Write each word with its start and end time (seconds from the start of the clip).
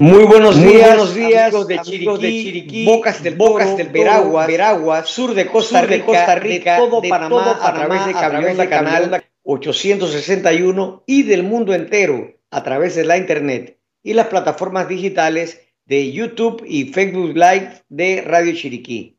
Muy 0.00 0.24
buenos 0.26 0.56
Muy 0.56 0.74
días, 0.74 0.88
buenos 0.90 1.14
días, 1.14 1.42
amigos 1.46 1.66
de 1.66 1.78
amigos 1.78 2.20
Chiriquí, 2.20 2.36
de 2.36 2.42
Chiriquí, 2.42 2.84
Bocas 2.84 3.20
del 3.20 3.34
Bocas 3.34 3.76
del 3.76 3.88
Veraguas, 3.88 4.46
Veraguas, 4.46 5.08
sur 5.08 5.34
de 5.34 5.46
Costa 5.46 5.80
sur 5.80 5.88
de 5.88 5.96
Rica, 5.96 6.06
Costa 6.06 6.34
Rica, 6.36 6.74
de 6.74 6.78
todo 6.78 7.00
de 7.00 7.08
Panamá, 7.08 7.28
todo 7.28 7.50
a 7.50 7.74
través 7.74 8.00
Panamá, 8.00 8.06
de 8.06 8.26
a 8.26 8.30
través 8.30 8.56
de 8.56 8.68
Canal 8.68 9.02
Cabriola 9.02 9.24
861 9.42 11.02
y 11.04 11.24
del 11.24 11.42
mundo 11.42 11.74
entero 11.74 12.32
a 12.50 12.62
través 12.62 12.94
de 12.94 13.04
la 13.04 13.16
internet 13.16 13.80
y 14.04 14.14
las 14.14 14.28
plataformas 14.28 14.88
digitales 14.88 15.62
de 15.84 16.12
YouTube 16.12 16.62
y 16.64 16.92
Facebook 16.92 17.34
Live 17.34 17.82
de 17.88 18.22
Radio 18.24 18.54
Chiriquí. 18.54 19.18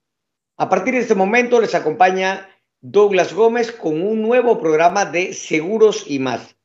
A 0.55 0.69
partir 0.69 0.93
de 0.93 1.01
este 1.01 1.15
momento 1.15 1.59
les 1.59 1.75
acompaña 1.75 2.47
Douglas 2.79 3.33
Gómez 3.33 3.73
con 3.73 4.01
un 4.01 4.21
nuevo 4.21 4.61
programa 4.61 5.03
de 5.03 5.33
Seguros 5.33 6.05
y 6.07 6.19
más. 6.19 6.55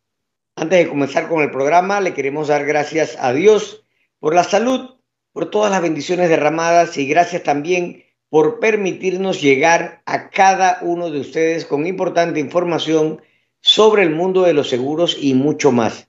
Antes 0.55 0.78
de 0.78 0.88
comenzar 0.88 1.28
con 1.28 1.42
el 1.42 1.51
programa, 1.51 2.01
le 2.01 2.15
queremos 2.15 2.46
dar 2.46 2.65
gracias 2.65 3.16
a 3.19 3.33
Dios 3.33 3.84
por 4.24 4.34
la 4.34 4.42
salud, 4.42 4.88
por 5.34 5.51
todas 5.51 5.70
las 5.70 5.83
bendiciones 5.83 6.30
derramadas 6.30 6.96
y 6.96 7.06
gracias 7.06 7.42
también 7.42 8.05
por 8.30 8.59
permitirnos 8.59 9.42
llegar 9.42 10.00
a 10.06 10.30
cada 10.30 10.78
uno 10.80 11.10
de 11.10 11.20
ustedes 11.20 11.66
con 11.66 11.87
importante 11.87 12.41
información 12.41 13.20
sobre 13.60 14.02
el 14.02 14.09
mundo 14.09 14.41
de 14.45 14.55
los 14.55 14.70
seguros 14.70 15.14
y 15.20 15.34
mucho 15.34 15.73
más. 15.73 16.09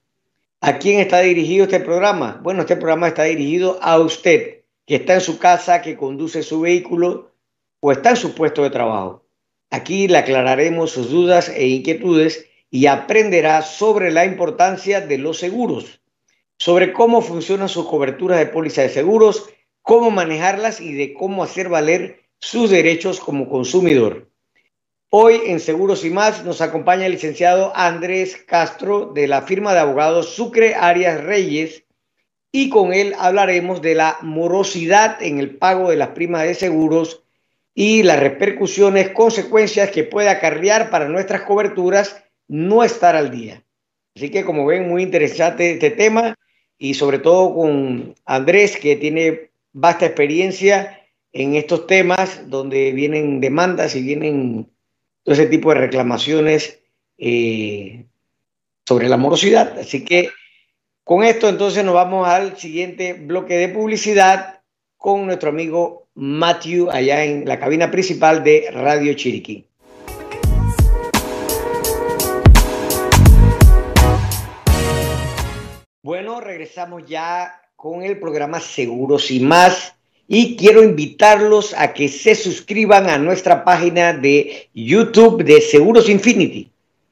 ¿A 0.62 0.78
quién 0.78 1.02
está 1.02 1.20
dirigido 1.20 1.66
este 1.66 1.82
programa? 1.82 2.40
Bueno, 2.42 2.62
este 2.62 2.78
programa 2.78 3.10
está 3.10 3.24
dirigido 3.24 3.80
a 3.82 4.00
usted, 4.00 4.62
que 4.86 4.96
está 4.96 5.16
en 5.16 5.20
su 5.20 5.38
casa, 5.38 5.82
que 5.82 5.98
conduce 5.98 6.42
su 6.42 6.62
vehículo 6.62 7.34
o 7.82 7.92
está 7.92 8.12
en 8.12 8.16
su 8.16 8.34
puesto 8.34 8.64
de 8.64 8.70
trabajo. 8.70 9.26
Aquí 9.72 10.08
le 10.08 10.20
aclararemos 10.20 10.92
sus 10.92 11.10
dudas 11.10 11.50
e 11.50 11.68
inquietudes 11.68 12.48
y 12.72 12.86
aprenderá 12.86 13.62
sobre 13.62 14.10
la 14.10 14.24
importancia 14.24 15.02
de 15.02 15.18
los 15.18 15.38
seguros, 15.38 16.00
sobre 16.58 16.94
cómo 16.94 17.22
funcionan 17.22 17.70
sus 17.70 17.86
coberturas 17.86 18.40
de 18.40 18.48
póliza 18.48 18.82
de 18.82 18.90
seguros, 18.90 19.50
cómo 19.82 20.12
manejarlas 20.12 20.82
y 20.82 20.94
de 20.94 21.14
cómo 21.14 21.44
hacer 21.44 21.70
valer 21.70 22.24
sus 22.40 22.70
derechos 22.70 23.20
como 23.20 23.50
consumidor. 23.50 24.30
Hoy 25.10 25.40
en 25.46 25.60
Seguros 25.60 26.04
y 26.04 26.10
más 26.10 26.44
nos 26.44 26.62
acompaña 26.62 27.06
el 27.06 27.14
licenciado 27.14 27.72
Andrés 27.76 28.36
Castro 28.36 29.12
de 29.14 29.28
la 29.28 29.44
firma 29.44 29.74
de 29.74 29.80
abogados 29.80 30.36
Sucre 30.36 30.76
Arias 30.76 31.24
Reyes 31.24 31.84
y 32.52 32.70
con 32.70 32.94
él 32.94 33.16
hablaremos 33.20 33.82
de 33.82 33.96
la 33.96 34.18
morosidad 34.22 35.22
en 35.22 35.40
el 35.40 35.56
pago 35.58 35.90
de 35.90 35.96
las 35.96 36.10
primas 36.10 36.44
de 36.44 36.56
seguros 36.56 37.24
y 37.74 38.04
las 38.04 38.20
repercusiones, 38.20 39.10
consecuencias 39.10 39.92
que 39.92 40.04
puede 40.04 40.30
acarrear 40.30 40.90
para 40.90 41.08
nuestras 41.08 41.42
coberturas 41.42 42.24
no 42.48 42.84
estar 42.84 43.16
al 43.16 43.32
día. 43.32 43.64
Así 44.16 44.32
que 44.32 44.46
como 44.46 44.66
ven, 44.66 44.88
muy 44.88 45.04
interesante 45.04 45.72
este 45.74 45.92
tema 45.92 46.36
y 46.86 46.94
sobre 46.94 47.18
todo 47.18 47.56
con 47.56 48.14
Andrés 48.26 48.78
que 48.78 48.96
tiene 48.96 49.50
vasta 49.74 50.06
experiencia 50.06 51.02
en 51.34 51.56
estos 51.56 51.88
temas 51.88 52.48
donde 52.48 52.92
vienen 52.92 53.42
demandas 53.42 53.96
y 53.96 54.04
vienen 54.04 54.70
todo 55.24 55.34
ese 55.34 55.48
tipo 55.48 55.70
de 55.70 55.80
reclamaciones 55.80 56.80
eh, 57.18 58.06
sobre 58.86 59.10
la 59.10 59.18
morosidad. 59.18 59.80
Así 59.80 60.06
que 60.06 60.30
con 61.04 61.24
esto 61.24 61.50
entonces 61.50 61.84
nos 61.84 61.96
vamos 61.96 62.28
al 62.28 62.56
siguiente 62.56 63.14
bloque 63.14 63.58
de 63.58 63.70
publicidad 63.70 64.60
con 64.96 65.26
nuestro 65.26 65.50
amigo 65.50 66.08
Matthew 66.14 66.92
allá 66.92 67.24
en 67.24 67.46
la 67.46 67.60
cabina 67.60 67.90
principal 67.90 68.44
de 68.44 68.70
Radio 68.72 69.12
Chiriquí. 69.16 69.66
Bueno, 76.06 76.40
regresamos 76.40 77.08
ya 77.08 77.64
con 77.76 78.04
el 78.04 78.20
programa 78.20 78.60
Seguros 78.60 79.32
y 79.32 79.40
más 79.40 79.96
y 80.28 80.56
quiero 80.56 80.84
invitarlos 80.84 81.74
a 81.76 81.94
que 81.94 82.10
se 82.10 82.36
suscriban 82.36 83.10
a 83.10 83.18
nuestra 83.18 83.64
página 83.64 84.14
de 84.14 84.70
YouTube 84.76 85.44
de 85.44 85.62
Seguros 85.62 86.08
Infinity. 86.08 86.70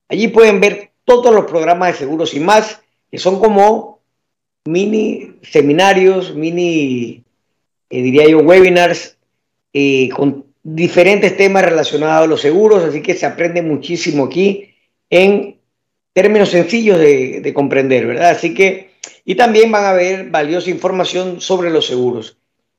Allí 0.10 0.28
pueden 0.28 0.60
ver 0.60 0.92
todos 1.06 1.34
los 1.34 1.46
programas 1.46 1.94
de 1.94 1.98
Seguros 1.98 2.36
y 2.36 2.40
más, 2.40 2.84
que 3.10 3.18
son 3.18 3.40
como 3.40 4.00
mini 4.66 5.38
seminarios, 5.42 6.36
mini, 6.36 7.24
eh, 7.90 8.02
diría 8.04 8.28
yo, 8.28 8.42
webinars 8.42 9.18
eh, 9.74 10.08
con 10.10 10.46
diferentes 10.62 11.36
temas 11.36 11.66
relacionados 11.66 12.26
a 12.26 12.28
los 12.28 12.42
seguros, 12.42 12.84
así 12.84 13.02
que 13.02 13.16
se 13.16 13.26
aprende 13.26 13.64
muchísimo 13.64 14.26
aquí 14.26 14.70
en 15.10 15.63
términos 16.14 16.50
sencillos 16.50 17.00
de, 17.00 17.42
de 17.42 17.54
comprender, 17.54 18.08
¿verdad? 18.08 18.30
Así 18.30 18.54
que, 18.54 18.92
y 19.26 19.36
también 19.36 19.72
van 19.72 19.86
a 19.86 19.94
ver 19.94 20.30
valiosa 20.30 20.70
información 20.70 21.42
sobre 21.42 21.70
los 21.70 21.88
seguros. 21.88 22.38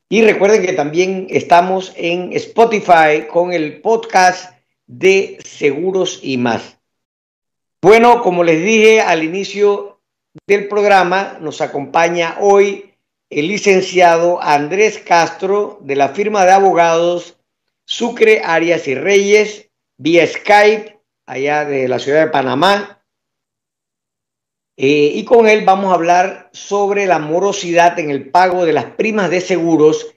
Y 0.09 0.23
recuerden 0.23 0.65
que 0.65 0.73
también 0.75 1.27
estamos 1.31 1.93
en 1.97 2.33
Spotify 2.35 3.27
con 3.31 3.53
el 3.53 3.81
podcast 3.81 4.55
de 4.87 5.39
Seguros 5.45 6.21
y 6.23 6.37
más. 6.37 6.79
Bueno, 7.83 8.23
como 8.23 8.45
les 8.45 8.65
dije 8.65 9.01
al 9.01 9.23
inicio 9.23 10.01
del 10.47 10.69
programa, 10.69 11.39
nos 11.41 11.61
acompaña 11.61 12.37
hoy 12.41 12.95
el 13.31 13.49
licenciado 13.49 14.43
Andrés 14.43 14.99
Castro 14.99 15.79
de 15.83 15.97
la 15.97 16.11
firma 16.11 16.45
de 16.45 16.53
abogados 16.53 17.37
Sucre 17.85 18.43
Arias 18.45 18.89
y 18.89 18.95
Reyes 18.95 19.69
vía 19.97 20.27
Skype, 20.27 20.99
allá 21.27 21.65
de 21.65 21.89
la 21.89 21.99
ciudad 21.99 22.25
de 22.25 22.31
Panamá. 22.31 23.04
Eh, 24.77 25.13
y 25.15 25.25
con 25.25 25.47
él 25.47 25.65
vamos 25.65 25.93
a 25.93 25.95
hablar 25.95 26.51
sobre 26.53 27.07
la 27.07 27.19
morosidad 27.19 27.99
en 27.99 28.11
el 28.11 28.31
pago 28.31 28.65
de 28.67 28.73
las 28.73 28.87
primas 28.87 29.31
de 29.31 29.41
seguros, 29.41 30.15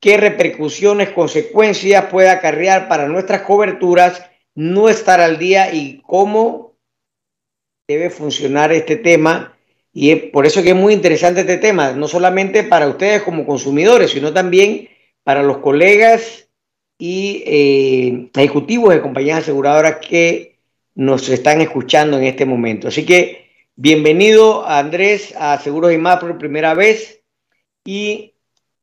qué 0.00 0.16
repercusiones, 0.16 1.10
consecuencias 1.10 2.06
puede 2.06 2.30
acarrear 2.30 2.88
para 2.88 3.08
nuestras 3.08 3.42
coberturas 3.42 4.24
no 4.54 4.88
estar 4.88 5.20
al 5.20 5.38
día 5.38 5.72
y 5.74 6.02
cómo 6.06 6.76
debe 7.88 8.10
funcionar 8.10 8.72
este 8.72 8.96
tema. 8.96 9.56
Y 9.92 10.10
es 10.10 10.22
por 10.24 10.46
eso 10.46 10.62
que 10.62 10.70
es 10.70 10.76
muy 10.76 10.94
interesante 10.94 11.42
este 11.42 11.58
tema, 11.58 11.92
no 11.92 12.08
solamente 12.08 12.64
para 12.64 12.88
ustedes 12.88 13.22
como 13.22 13.46
consumidores, 13.46 14.10
sino 14.10 14.32
también 14.32 14.88
para 15.22 15.42
los 15.42 15.58
colegas 15.58 16.48
y 16.98 17.42
eh, 17.46 18.30
ejecutivos 18.34 18.94
de 18.94 19.02
compañías 19.02 19.40
aseguradoras 19.40 19.96
que 19.96 20.58
nos 20.94 21.28
están 21.28 21.60
escuchando 21.60 22.16
en 22.16 22.24
este 22.24 22.46
momento. 22.46 22.88
Así 22.88 23.04
que 23.04 23.41
Bienvenido 23.76 24.68
Andrés 24.68 25.34
a 25.38 25.58
Seguros 25.58 25.94
y 25.94 25.98
Más 25.98 26.18
por 26.18 26.36
primera 26.36 26.74
vez 26.74 27.22
y 27.86 28.34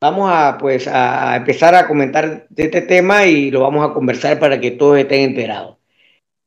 vamos 0.02 0.32
a 0.34 0.58
pues 0.58 0.88
a 0.88 1.36
empezar 1.36 1.76
a 1.76 1.88
comentar 1.88 2.48
de 2.50 2.64
este 2.64 2.82
tema 2.82 3.28
y 3.28 3.52
lo 3.52 3.62
vamos 3.62 3.88
a 3.88 3.94
conversar 3.94 4.40
para 4.40 4.60
que 4.60 4.72
todos 4.72 4.98
estén 4.98 5.30
enterados. 5.30 5.78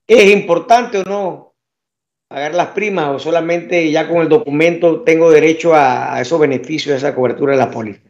¿Es 0.09 0.33
importante 0.33 0.99
o 0.99 1.05
no 1.05 1.55
pagar 2.27 2.55
las 2.55 2.69
primas 2.69 3.11
o 3.11 3.19
solamente 3.21 3.89
ya 3.93 4.09
con 4.09 4.19
el 4.23 4.29
documento 4.29 5.03
tengo 5.03 5.31
derecho 5.31 5.75
a, 5.75 6.17
a 6.17 6.21
esos 6.21 6.41
beneficios, 6.41 6.95
a 6.95 6.97
esa 6.97 7.15
cobertura 7.15 7.53
de 7.53 7.59
la 7.59 7.71
póliza? 7.71 8.01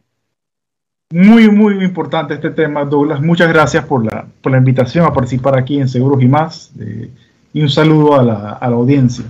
Muy, 1.13 1.51
muy 1.51 1.85
importante 1.85 2.33
este 2.33 2.53
tema, 2.53 2.87
Douglas. 2.87 3.21
Muchas 3.21 3.53
gracias 3.53 3.85
por 3.85 4.03
la, 4.03 4.27
por 4.41 4.51
la 4.51 4.57
invitación 4.57 5.05
a 5.05 5.13
participar 5.13 5.59
aquí 5.59 5.79
en 5.79 5.89
Seguros 5.89 6.23
y 6.23 6.27
Más 6.27 6.73
eh, 6.81 7.11
y 7.53 7.61
un 7.61 7.69
saludo 7.69 8.19
a 8.19 8.23
la, 8.23 8.53
a 8.53 8.71
la 8.71 8.77
audiencia. 8.77 9.27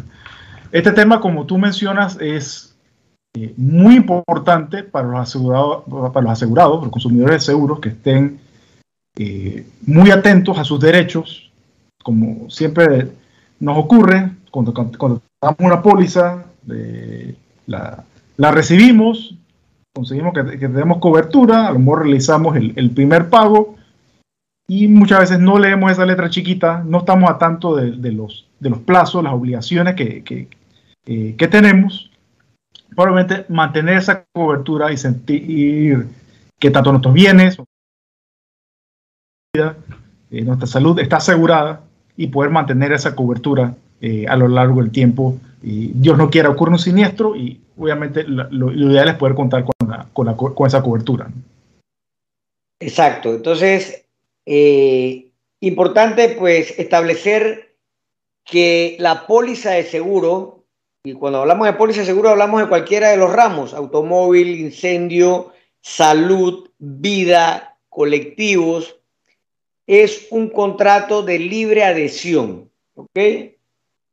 Este 0.73 0.91
tema, 0.93 1.21
como 1.21 1.45
tú 1.45 1.59
mencionas, 1.59 2.19
es 2.19 2.75
eh, 3.35 3.53
muy 3.59 3.95
importante 3.97 4.83
para 4.83 5.07
los, 5.07 5.21
asegurados, 5.21 5.85
para 6.13 6.23
los 6.23 6.33
asegurados, 6.33 6.83
los 6.83 6.91
consumidores 6.91 7.35
de 7.35 7.53
seguros, 7.53 7.79
que 7.79 7.91
estén 7.91 8.41
eh, 9.19 9.67
muy 9.85 10.11
atentos 10.11 10.59
a 10.59 10.65
sus 10.65 10.81
derechos, 10.81 11.53
como 12.03 12.49
siempre 12.49 13.09
nos 13.61 13.77
ocurre 13.77 14.31
cuando, 14.51 14.73
damos 14.73 15.61
una 15.61 15.83
póliza, 15.83 16.47
la, 17.67 18.05
recibimos, 18.51 19.35
conseguimos 19.95 20.33
que, 20.33 20.59
que, 20.59 20.69
tenemos 20.69 20.99
cobertura, 20.99 21.69
a 21.69 21.73
lo 21.73 21.81
mejor 21.81 22.05
realizamos 22.05 22.57
el, 22.57 22.91
primer 22.93 23.29
pago 23.29 23.77
y 24.67 24.89
muchas 24.89 25.21
veces 25.21 25.39
no 25.39 25.59
leemos 25.59 25.93
esa 25.93 26.07
letra 26.07 26.31
chiquita, 26.31 26.83
no 26.87 26.99
estamos 26.99 27.31
a 27.31 27.37
tanto 27.37 27.77
de, 27.77 27.91
de 27.93 28.13
los, 28.13 28.47
de 28.59 28.71
los 28.71 28.79
plazos, 28.79 29.23
las 29.23 29.35
obligaciones 29.35 29.95
que, 29.95 30.25
que, 30.25 30.49
eh, 31.07 31.35
que 31.37 31.49
tenemos, 31.49 32.11
probablemente 32.91 33.45
mantener 33.49 33.99
esa 33.99 34.25
cobertura 34.33 34.93
y 34.93 34.97
sentir 34.97 36.07
que 36.59 36.71
tanto 36.71 36.93
nuestros 36.93 37.15
bienes, 37.15 37.59
eh, 39.55 40.43
nuestra 40.43 40.67
salud 40.67 40.99
está 40.99 41.17
asegurada 41.17 41.83
y 42.17 42.29
poder 42.29 42.51
mantener 42.51 42.93
esa 42.93 43.15
cobertura 43.15 43.75
eh, 44.01 44.27
a 44.29 44.37
lo 44.37 44.49
largo 44.49 44.81
del 44.81 44.91
tiempo. 44.91 45.39
Y 45.63 45.89
Dios 45.95 46.17
no 46.19 46.31
quiera 46.31 46.49
ocurra 46.49 46.73
un 46.73 46.79
siniestro 46.79 47.37
y 47.37 47.61
obviamente 47.77 48.25
lo, 48.25 48.49
lo, 48.51 48.73
ideal 48.73 49.09
es 49.09 49.15
poder 49.17 49.35
contar 49.35 49.65
con, 49.65 50.35
con 50.35 50.67
esa 50.67 50.83
cobertura. 50.83 51.29
Exacto. 52.81 53.35
Entonces, 53.35 54.05
eh, 54.47 55.31
importante 55.61 56.31
pues 56.31 56.79
establecer 56.79 57.77
que 58.45 58.97
la 58.99 59.27
póliza 59.27 59.71
de 59.71 59.85
seguro 59.85 60.62
y 61.05 61.15
cuando 61.15 61.41
hablamos 61.41 61.67
de 61.67 61.73
póliza 61.73 62.01
de 62.01 62.07
seguro 62.07 62.31
hablamos 62.31 62.61
de 62.61 62.69
cualquiera 62.69 63.11
de 63.11 63.17
los 63.17 63.33
ramos, 63.33 63.75
automóvil, 63.75 64.61
incendio, 64.61 65.53
salud, 65.81 66.71
vida, 66.79 67.77
colectivos, 67.89 69.01
es 69.89 70.29
un 70.31 70.49
contrato 70.49 71.23
de 71.23 71.41
libre 71.41 71.83
adhesión, 71.83 72.71
¿ok? 72.95 73.19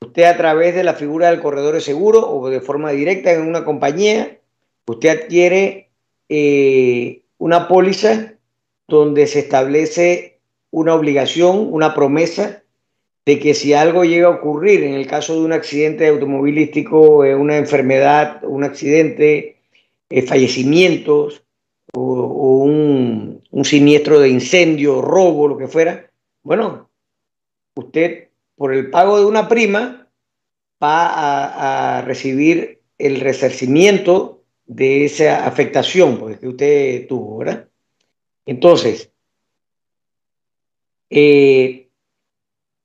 Usted 0.01 0.23
a 0.23 0.37
través 0.37 0.73
de 0.73 0.83
la 0.83 0.95
figura 0.95 1.29
del 1.29 1.41
corredor 1.41 1.75
de 1.75 1.81
seguro 1.81 2.27
o 2.27 2.49
de 2.49 2.59
forma 2.59 2.89
directa 2.89 3.31
en 3.31 3.47
una 3.47 3.63
compañía, 3.63 4.39
usted 4.87 5.09
adquiere 5.09 5.91
eh, 6.27 7.21
una 7.37 7.67
póliza 7.67 8.33
donde 8.87 9.27
se 9.27 9.39
establece 9.39 10.39
una 10.71 10.95
obligación, 10.95 11.71
una 11.71 11.93
promesa 11.93 12.63
de 13.29 13.37
que 13.37 13.53
si 13.53 13.73
algo 13.73 14.03
llega 14.03 14.25
a 14.25 14.31
ocurrir, 14.31 14.83
en 14.83 14.95
el 14.95 15.05
caso 15.05 15.35
de 15.35 15.41
un 15.41 15.53
accidente 15.53 16.07
automovilístico, 16.07 17.23
eh, 17.23 17.35
una 17.35 17.57
enfermedad, 17.57 18.43
un 18.43 18.63
accidente, 18.63 19.61
eh, 20.09 20.21
fallecimientos 20.23 21.43
o, 21.93 22.63
un, 22.63 23.43
siniestro 23.63 24.19
de 24.19 24.29
incendio, 24.29 24.99
robo, 25.03 25.47
lo 25.47 25.59
que 25.59 25.67
fuera, 25.67 26.09
bueno, 26.41 26.89
usted 27.75 28.29
por 28.55 28.73
el 28.73 28.89
pago 28.89 29.19
de 29.19 29.25
una 29.25 29.47
prima 29.47 30.07
va 30.81 31.97
a, 31.97 32.01
recibir 32.01 32.81
el 32.97 33.19
resarcimiento 33.19 34.41
de 34.65 35.05
esa 35.05 35.45
afectación 35.45 36.17
pues, 36.17 36.39
que 36.39 36.47
usted 36.47 37.07
tuvo, 37.07 37.37
¿verdad? 37.37 37.67
Entonces, 38.47 39.11
eh, 41.11 41.78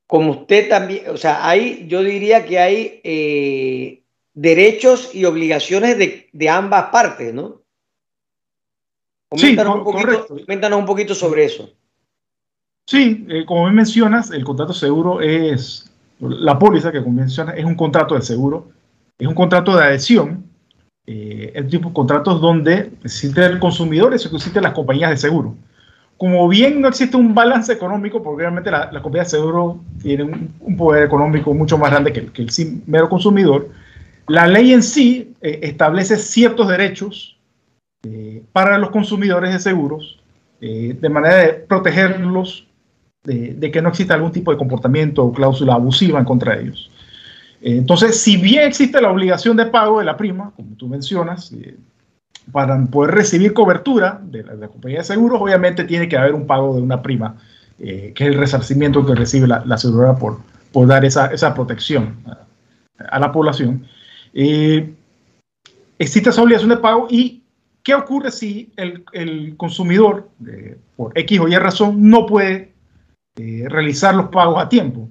como 0.07 0.33
usted 0.33 0.69
también, 0.69 1.09
o 1.09 1.17
sea, 1.17 1.49
hay, 1.49 1.87
yo 1.89 2.03
diría 2.03 2.45
que 2.45 2.59
hay 2.59 3.01
eh, 3.05 4.03
derechos 4.35 5.15
y 5.15 5.25
obligaciones 5.25 5.99
de, 5.99 6.49
ambas 6.49 6.87
partes, 6.87 7.33
¿no? 7.33 7.63
Coméntanos, 9.29 9.77
un 9.77 9.85
poquito, 9.85 10.27
coméntanos 10.27 10.79
un 10.79 10.87
poquito 10.87 11.15
sobre 11.15 11.45
eso. 11.45 11.71
Sí, 12.87 13.27
eh, 13.29 13.45
como 13.47 13.69
mencionas, 13.71 14.31
el 14.31 14.45
contrato 14.45 14.73
seguro 14.73 15.21
es, 15.21 15.91
la 16.21 16.59
póliza 16.59 16.93
que 16.93 17.01
mencionas 17.01 17.57
es 17.57 17.65
un 17.65 17.75
contrato 17.75 18.15
de 18.15 18.23
seguro, 18.23 18.69
es 19.19 19.27
un 19.27 19.35
contrato 19.35 19.77
de 19.77 19.85
adhesión 19.85 20.45
eh, 21.07 21.53
el 21.55 21.69
tipo 21.69 21.89
de 21.89 21.95
contratos 21.95 22.41
donde 22.41 22.91
existe 23.03 23.45
el 23.45 23.59
consumidor 23.59 24.13
y 24.13 24.17
existen 24.17 24.63
las 24.63 24.73
compañías 24.73 25.11
de 25.11 25.17
seguro. 25.19 25.55
Como 26.17 26.49
bien 26.49 26.81
no 26.81 26.89
existe 26.89 27.17
un 27.17 27.35
balance 27.35 27.73
económico, 27.73 28.23
porque 28.23 28.43
obviamente 28.43 28.71
la, 28.71 28.91
la 28.93 29.03
compañía 29.03 29.25
de 29.25 29.31
seguro 29.31 29.81
tiene 30.03 30.25
un, 30.61 30.77
poder 30.77 31.05
económico 31.05 31.53
mucho 31.53 31.77
más 31.77 31.91
grande 31.91 32.13
que, 32.13 32.21
el, 32.21 32.33
que 32.33 32.43
el 32.43 32.83
mero 32.87 33.09
consumidor, 33.09 33.69
la 34.29 34.47
ley 34.47 34.73
en 34.73 34.83
sí 34.83 35.35
eh, 35.43 35.61
establece 35.63 36.17
ciertos 36.17 36.69
derechos 36.69 37.37
eh, 38.05 38.43
para 38.53 38.79
los 38.79 38.91
consumidores 38.91 39.53
de 39.53 39.59
seguros, 39.59 40.21
de 40.61 41.09
manera 41.11 41.35
de 41.35 41.53
protegerlos 41.53 42.67
de, 43.23 43.53
de, 43.53 43.71
que 43.71 43.83
no 43.83 43.91
exista 43.91 44.15
algún 44.15 44.33
tipo 44.33 44.51
de 44.51 44.57
comportamiento 44.57 45.23
o 45.23 45.31
cláusula 45.31 45.75
abusiva 45.75 46.19
en 46.19 46.25
contra 46.25 46.57
de 46.57 46.63
ellos. 46.63 46.91
Entonces, 47.67 48.21
si 48.21 48.37
bien 48.37 48.65
existe 48.65 49.01
la 49.01 49.11
obligación 49.11 49.57
de 49.57 49.65
pago 49.65 49.99
de 49.99 50.05
la 50.05 50.19
prima, 50.19 50.53
como 50.55 50.77
tú 50.77 50.87
mencionas, 50.87 51.51
eh, 51.53 51.75
para 52.53 52.83
poder 52.87 53.15
recibir 53.15 53.53
cobertura 53.53 54.21
de 54.23 54.43
la, 54.43 54.69
compañía 54.69 54.99
de 54.99 55.05
seguros, 55.05 55.41
obviamente 55.41 55.85
tiene 55.85 56.09
que 56.09 56.17
haber 56.17 56.35
un 56.35 56.47
pago 56.47 56.77
de 56.77 56.83
una 56.83 57.03
prima, 57.03 57.37
eh, 57.79 58.13
que 58.15 58.25
es 58.25 58.31
el 58.31 58.39
resarcimiento 58.39 59.05
que 59.05 59.15
recibe 59.15 59.47
la, 59.47 59.65
la 59.65 59.77
aseguradora 59.77 60.19
por, 60.19 60.39
por 60.73 60.87
dar 60.87 61.05
esa, 61.05 61.27
esa 61.27 61.55
protección 61.55 62.17
a, 62.99 63.19
la 63.19 63.33
población. 63.33 63.87
Eh, 64.33 64.93
existe 65.99 66.31
esa 66.31 66.43
obligación 66.43 66.71
de 66.71 66.77
pago 66.77 67.07
y 67.11 67.43
¿qué 67.83 67.95
ocurre 67.95 68.31
si 68.31 68.73
el, 68.77 69.05
el 69.13 69.57
consumidor, 69.57 70.29
por 70.97 71.17
X 71.19 71.41
o 71.41 71.49
Y 71.49 71.57
razón, 71.57 72.11
no 72.11 72.27
puede 72.27 72.73
realizar 73.37 74.15
los 74.15 74.29
pagos 74.29 74.63
a 74.63 74.69
tiempo? 74.69 75.09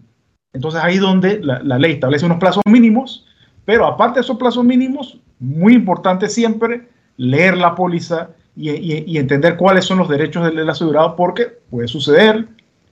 Entonces 0.53 0.81
ahí 0.83 0.97
donde 0.97 1.39
la, 1.41 1.79
ley 1.79 1.93
establece 1.93 2.25
unos 2.25 2.37
plazos 2.37 2.63
mínimos, 2.67 3.25
pero 3.65 3.87
aparte 3.87 4.19
de 4.19 4.21
esos 4.21 4.37
plazos 4.37 4.63
mínimos, 4.63 5.19
muy 5.39 5.73
importante 5.73 6.29
siempre 6.29 6.87
leer 7.17 7.57
la 7.57 7.75
póliza 7.75 8.29
y, 8.55 9.17
entender 9.17 9.57
cuáles 9.57 9.85
son 9.85 9.97
los 9.97 10.09
derechos 10.09 10.45
del, 10.45 10.69
asegurado, 10.69 11.15
porque 11.15 11.45
puede 11.69 11.87
suceder 11.87 12.47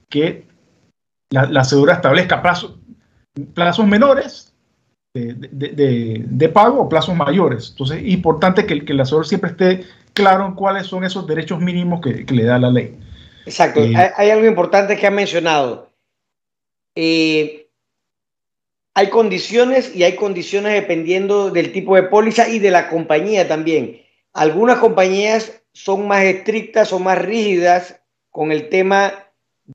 que 0.10 0.46
la, 1.30 1.46
la 1.46 1.62
asegura 1.62 1.94
establezca 1.94 2.42
plazos, 2.42 2.76
plazos 3.54 3.88
menores 3.88 4.52
de, 5.14 6.52
pago 6.54 6.82
o 6.82 6.90
plazos 6.90 7.16
mayores. 7.16 7.70
Entonces 7.72 7.98
es 7.98 8.10
importante 8.10 8.66
que, 8.66 8.84
que 8.86 8.94
el 8.94 9.00
asegurador 9.00 9.28
siempre 9.28 9.52
esté 9.52 9.86
claro 10.14 10.46
en 10.46 10.54
cuáles 10.54 10.88
son 10.88 11.04
esos 11.04 11.28
derechos 11.28 11.60
mínimos 11.60 12.02
que, 12.02 12.26
le 12.34 12.44
da 12.44 12.60
la 12.60 12.70
ley. 12.70 12.98
Exacto. 13.46 13.82
Eh, 13.82 13.94
hay, 13.96 14.10
hay, 14.16 14.30
algo 14.30 14.46
importante 14.46 14.98
que 14.98 15.08
ha 15.08 15.12
mencionado. 15.12 15.90
Eh, 16.96 17.70
hay 18.94 19.10
condiciones 19.10 19.96
y 19.96 20.04
hay 20.04 20.16
condiciones 20.16 20.74
dependiendo 20.74 21.50
del 21.50 21.72
tipo 21.72 21.96
de 21.96 22.04
póliza 22.04 22.50
y 22.50 22.60
de 22.60 22.72
la 22.72 22.90
compañía 22.90 23.48
también. 23.48 24.02
Algunas 24.34 24.80
compañías 24.80 25.62
son 25.74 26.08
más 26.08 26.24
estrictas 26.24 26.94
o 26.94 27.00
más 27.00 27.18
rígidas 27.18 28.02
con 28.30 28.52
el 28.52 28.70
tema 28.70 29.28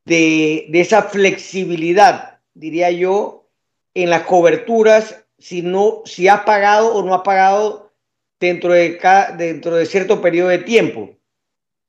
de, 0.05 0.69
esa 0.73 1.03
flexibilidad, 1.03 2.38
diría 2.55 2.91
yo, 2.91 3.49
en 3.94 4.11
las 4.11 4.23
coberturas, 4.23 5.25
si, 5.38 5.62
no, 5.62 6.03
si 6.05 6.29
has 6.29 6.41
pagado 6.41 6.94
o 6.94 7.03
no 7.03 7.14
has 7.14 7.23
pagado 7.23 7.93
dentro 8.41 8.73
de, 8.73 8.99
dentro 9.37 9.76
de 9.76 9.87
cierto 9.87 10.20
periodo 10.20 10.49
de 10.49 10.58
tiempo. 10.58 11.11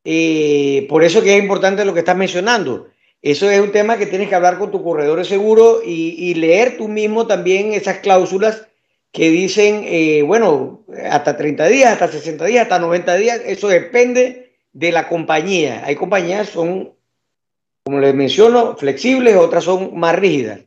Eh, 0.04 0.86
por 0.90 1.04
eso 1.04 1.22
que 1.22 1.36
es 1.36 1.42
importante 1.42 1.84
lo 1.84 1.94
que 1.94 2.00
estás 2.00 2.16
mencionando. 2.16 2.90
Eso 3.22 3.50
es 3.50 3.60
un 3.60 3.72
tema 3.72 3.98
que 3.98 4.06
tienes 4.06 4.30
que 4.30 4.36
hablar 4.36 4.58
con 4.58 4.72
tu 4.72 4.84
corredor 4.84 5.20
de 5.20 5.26
seguro 5.26 5.82
y, 5.84 6.34
leer 6.36 6.78
tú 6.78 6.88
mismo 6.88 7.28
también 7.28 7.74
esas 7.74 7.98
cláusulas 7.98 8.68
que 9.18 9.32
dicen, 9.32 9.82
eh, 9.84 10.22
bueno, 10.22 10.86
hasta 11.10 11.36
30 11.36 11.66
días, 11.66 11.92
hasta 11.92 12.08
60 12.08 12.46
días, 12.46 12.62
hasta 12.62 12.78
90 12.78 13.16
días, 13.16 13.42
eso 13.48 13.68
depende 13.68 14.54
de 14.74 14.92
la 14.92 15.10
compañía. 15.10 15.82
Hay 15.86 15.96
compañías 15.96 16.50
son, 16.50 16.94
como 17.84 18.00
les 18.00 18.14
menciono, 18.14 18.78
flexibles, 18.78 19.36
otras 19.36 19.64
son 19.64 19.98
más 19.98 20.16
rígidas. 20.16 20.60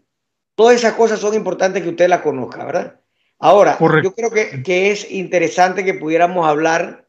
Todas 0.57 0.75
esas 0.75 0.95
cosas 0.95 1.21
son 1.21 1.35
importantes 1.35 1.81
que 1.81 1.91
usted 1.91 2.09
las 2.09 2.23
conozca, 2.23 2.65
¿verdad? 2.65 2.99
Ahora, 3.39 3.79
yo 4.03 4.13
creo 4.17 4.33
que, 4.33 4.91
es 4.91 5.09
interesante 5.13 5.85
que 5.85 5.95
pudiéramos 5.95 6.45
hablar, 6.45 7.07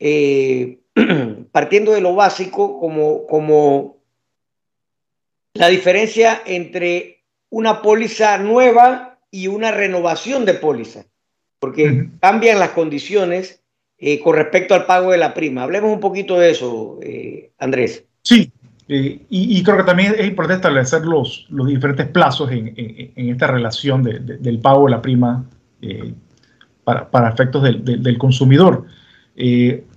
eh, 0.00 0.80
partiendo 1.52 1.92
de 1.92 2.00
lo 2.00 2.16
básico, 2.16 2.80
como, 2.80 3.24
como 3.28 3.98
la 5.54 5.68
diferencia 5.68 6.42
entre 6.44 7.22
una 7.50 7.82
póliza 7.82 8.36
nueva 8.38 9.15
y 9.36 9.48
una 9.48 9.70
renovación 9.70 10.46
de 10.46 10.54
póliza, 10.54 11.04
porque 11.58 12.08
cambian 12.20 12.58
las 12.58 12.70
condiciones 12.70 13.62
eh, 13.98 14.18
con 14.20 14.34
respecto 14.34 14.74
al 14.74 14.86
pago 14.86 15.10
de 15.10 15.18
la 15.18 15.34
prima. 15.34 15.62
Hablemos 15.62 15.92
un 15.92 16.00
poquito 16.00 16.38
de 16.38 16.50
eso, 16.50 16.98
eh, 17.02 17.50
Andrés. 17.58 18.04
Sí, 18.22 18.50
eh, 18.88 19.26
y, 19.28 19.62
creo 19.62 19.76
que 19.76 19.82
también 19.82 20.14
es 20.18 20.26
importante 20.26 20.68
establecer 20.68 21.02
los, 21.04 21.46
los 21.50 21.66
diferentes 21.66 22.06
plazos 22.08 22.50
en, 22.50 23.12
esta 23.14 23.46
relación 23.48 24.02
del 24.02 24.58
pago 24.60 24.86
de 24.86 24.90
la 24.90 25.02
prima 25.02 25.44
para, 26.82 27.10
para, 27.10 27.28
efectos 27.28 27.62
del, 27.62 27.84
del 27.84 28.16
consumidor. 28.16 28.86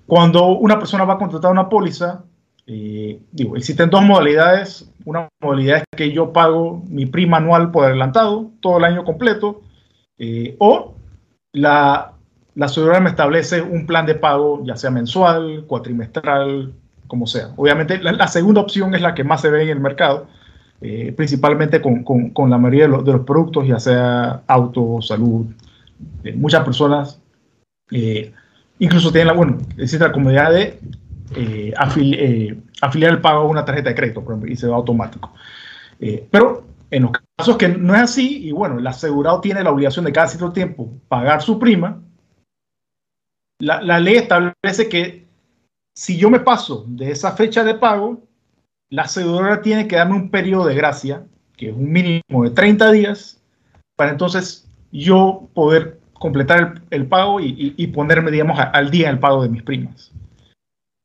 cuando 0.05 0.47
una 0.57 0.77
persona 0.77 1.05
va 1.05 1.13
a 1.13 1.17
contratar 1.17 1.51
una 1.51 1.69
póliza, 1.69 2.25
digo, 3.31 3.57
existen 3.57 3.89
dos 3.89 4.03
modalidades 4.03 4.89
una 5.09 5.29
modalidad 5.41 5.77
es 5.77 5.83
que 5.97 6.11
yo 6.11 6.31
pago 6.33 6.83
mi 6.87 7.07
prima 7.07 7.37
anual 7.37 7.71
por 7.71 7.85
adelantado 7.85 8.51
todo 8.59 8.77
el 8.77 8.85
año 8.85 9.03
completo, 9.03 9.61
eh, 10.17 10.55
o 10.59 10.95
la, 11.53 12.13
la 12.53 12.65
aseguradora 12.65 12.99
me 12.99 13.09
establece 13.09 13.61
un 13.61 13.87
plan 13.87 14.05
de 14.05 14.15
pago, 14.15 14.63
ya 14.63 14.75
sea 14.75 14.91
mensual, 14.91 15.65
cuatrimestral, 15.67 16.73
como 17.07 17.25
sea. 17.25 17.49
Obviamente, 17.55 17.99
la, 18.03 18.27
segunda 18.27 18.61
opción 18.61 18.93
es 18.93 19.01
la 19.01 19.15
que 19.15 19.23
más 19.23 19.41
se 19.41 19.49
ve 19.49 19.63
en 19.63 19.69
el 19.69 19.79
mercado, 19.79 20.27
eh, 20.81 21.11
principalmente 21.15 21.81
con, 21.81 22.03
con, 22.03 22.29
con, 22.29 22.49
la 22.49 22.59
mayoría 22.59 22.83
de 22.83 22.89
los, 22.89 23.03
de 23.03 23.13
los, 23.13 23.25
productos, 23.25 23.67
ya 23.67 23.79
sea 23.79 24.43
auto, 24.45 25.01
salud. 25.01 25.47
Eh, 26.23 26.33
muchas 26.35 26.63
personas 26.63 27.19
incluso 28.77 29.11
tienen 29.11 29.27
la, 29.27 29.33
bueno, 29.33 29.57
existe 29.77 30.05
la 30.05 30.11
comodidad 30.11 30.51
de 30.51 30.79
eh, 31.35 31.73
eh, 31.97 32.57
afiliar 32.81 33.11
el 33.11 33.21
pago 33.21 33.41
a 33.41 33.47
una 33.47 33.65
tarjeta 33.65 33.89
de 33.89 33.95
crédito, 33.95 34.23
por 34.23 34.33
ejemplo, 34.33 34.51
y 34.51 34.55
se 34.55 34.67
va 34.67 34.75
automático. 34.75 35.33
Eh, 35.99 36.27
pero 36.31 36.65
en 36.91 37.03
los 37.03 37.11
casos 37.37 37.57
que 37.57 37.67
no 37.67 37.93
es 37.95 38.01
así, 38.01 38.47
y 38.47 38.51
bueno, 38.51 38.79
el 38.79 38.87
asegurado 38.87 39.41
tiene 39.41 39.63
la 39.63 39.71
obligación 39.71 40.05
de 40.05 40.11
cada 40.11 40.27
cierto 40.27 40.51
tiempo 40.51 40.91
pagar 41.07 41.41
su 41.41 41.59
prima, 41.59 42.01
la, 43.59 43.99
ley 43.99 44.15
establece 44.15 44.87
que 44.87 45.27
si 45.93 46.17
yo 46.17 46.29
me 46.29 46.39
paso 46.39 46.85
de 46.87 47.11
esa 47.11 47.33
fecha 47.33 47.63
de 47.63 47.75
pago, 47.75 48.21
la 48.89 49.03
aseguradora 49.03 49.61
tiene 49.61 49.87
que 49.87 49.97
darme 49.97 50.15
un 50.15 50.31
periodo 50.31 50.65
de 50.65 50.75
gracia, 50.75 51.25
que 51.57 51.69
es 51.69 51.75
un 51.75 51.91
mínimo 51.91 52.43
de 52.43 52.51
30 52.51 52.91
días, 52.91 53.41
para 53.97 54.11
entonces 54.11 54.67
yo 54.91 55.49
poder 55.53 55.99
completar 56.13 56.81
el, 56.89 57.05
pago 57.05 57.39
y, 57.41 57.87
ponerme, 57.87 58.31
digamos, 58.31 58.57
al 58.59 58.89
día 58.89 59.09
el 59.09 59.19
pago 59.19 59.43
de 59.43 59.49
mis 59.49 59.63
primas. 59.63 60.11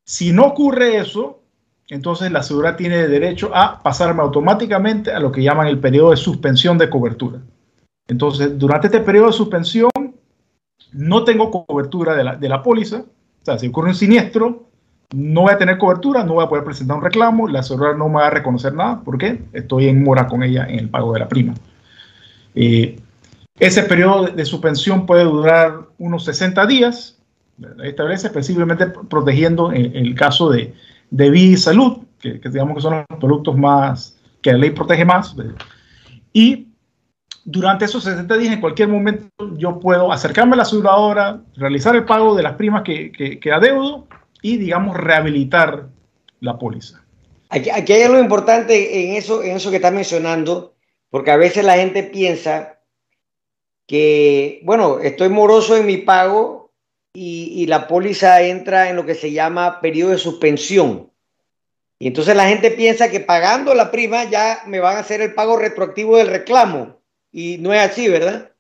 Si 0.05 0.33
no 0.33 0.45
ocurre 0.47 0.99
eso, 0.99 1.43
entonces 1.89 2.31
la 2.31 2.41
aseguradora 2.41 2.77
tiene 2.77 3.09
derecho 3.09 3.51
a 3.55 3.83
pasarme 3.83 4.23
automáticamente 4.23 5.13
a 5.13 5.21
lo 5.21 5.33
que 5.33 5.43
llaman 5.43 5.67
el 5.67 5.79
periodo 5.79 6.11
de 6.11 6.17
suspensión 6.17 6.79
de 6.79 6.91
cobertura. 6.91 7.41
Entonces, 8.07 8.59
durante 8.59 8.89
este 8.89 9.01
periodo 9.01 9.29
de 9.29 9.33
suspensión, 9.33 9.91
no 10.93 11.25
tengo 11.25 11.51
cobertura 11.51 12.15
de 12.15 12.25
la, 12.25 12.37
de 12.37 12.49
la 12.49 12.63
póliza. 12.63 12.99
O 12.99 13.45
sea, 13.45 13.59
si 13.59 13.69
ocurre 13.69 13.89
un 13.89 13.95
siniestro, 13.95 14.69
no 15.15 15.43
voy 15.43 15.53
a 15.53 15.59
tener 15.59 15.79
cobertura, 15.79 16.25
no 16.25 16.35
voy 16.35 16.45
a 16.45 16.49
poder 16.49 16.65
presentar 16.65 16.97
un 16.97 17.03
reclamo, 17.03 17.49
la 17.49 17.61
aseguradora 17.61 17.99
no 17.99 18.09
me 18.09 18.17
va 18.17 18.27
a 18.27 18.31
reconocer 18.31 18.75
nada, 18.75 19.03
porque 19.05 19.45
estoy 19.53 19.89
en 19.89 20.03
mora 20.03 20.27
con 20.27 20.43
ella 20.43 20.67
en 20.69 20.79
el 20.79 20.89
pago 20.89 21.13
de 21.13 21.21
la 21.21 21.29
prima. 21.29 21.55
Eh, 22.55 22.99
ese 23.59 23.83
periodo 23.85 24.27
de 24.27 24.45
suspensión 24.45 25.07
puede 25.07 25.25
durar 25.25 25.87
unos 25.99 26.25
60 26.25 26.67
días, 26.67 27.14
establece 27.83 28.27
específicamente 28.29 28.87
protegiendo 29.09 29.73
en, 29.73 29.95
el 29.95 30.15
caso 30.15 30.51
de, 30.51 30.75
de, 31.11 31.31
vida 31.31 31.55
y 31.55 31.57
salud, 31.57 31.99
que, 32.21 32.41
digamos 32.45 32.77
que 32.77 32.83
son 32.83 33.05
los 33.09 33.19
productos 33.19 33.57
más 33.57 34.17
que 34.43 34.53
la 34.53 34.59
ley 34.59 34.71
protege 34.71 35.05
más. 35.05 35.35
Y 36.33 36.69
durante 37.45 37.85
esos 37.85 38.05
60 38.05 38.37
días, 38.37 38.55
en 38.55 38.61
cualquier 38.61 38.89
momento, 38.89 39.29
yo 39.57 39.79
puedo 39.79 40.13
acercarme 40.13 40.55
a 40.55 40.57
la 40.57 40.63
aseguradora, 40.63 41.41
realizar 41.57 41.95
el 41.95 42.05
pago 42.05 42.35
de 42.35 42.43
las 42.43 42.55
primas 42.55 42.83
que, 42.83 43.13
que, 43.13 43.39
que 43.39 43.53
adeudo 43.53 44.07
y, 44.43 44.57
digamos, 44.57 44.97
rehabilitar 44.97 45.89
la 46.41 46.59
póliza. 46.59 47.03
Aquí, 47.51 47.71
aquí, 47.71 47.93
hay 47.93 48.03
algo 48.03 48.19
importante 48.19 49.05
en 49.05 49.17
eso, 49.17 49.43
en 49.43 49.57
eso 49.57 49.71
que 49.71 49.77
está 49.77 49.91
mencionando, 49.91 50.75
porque 51.11 51.31
a 51.31 51.37
veces 51.37 51.65
la 51.65 51.75
gente 51.75 52.03
piensa 52.03 52.81
que, 53.87 54.61
bueno, 54.65 54.99
estoy 54.99 55.29
moroso 55.29 55.77
en 55.77 55.87
mi 55.87 55.99
pago 55.99 56.64
y, 57.15 57.67
la 57.67 57.87
póliza 57.87 58.43
entra 58.43 58.91
en 58.91 58.97
lo 58.97 59.07
que 59.07 59.15
se 59.15 59.33
llama 59.33 59.81
periodo 59.81 60.11
de 60.11 60.19
suspensión. 60.19 61.11
Y 61.99 62.09
entonces 62.09 62.37
la 62.37 62.49
gente 62.49 62.73
piensa 62.73 63.09
que 63.09 63.21
pagando 63.21 63.73
la 63.75 63.91
prima 63.91 64.25
ya 64.25 64.63
me 64.67 64.81
van 64.81 64.97
a 64.97 65.01
hacer 65.01 65.23
el 65.23 65.33
pago 65.33 65.57
retroactivo 65.57 66.17
del 66.17 66.27
reclamo. 66.27 67.01
Y 67.31 67.59
no 67.59 67.73
es 67.73 67.81
así, 67.81 68.09
¿verdad? 68.09 68.51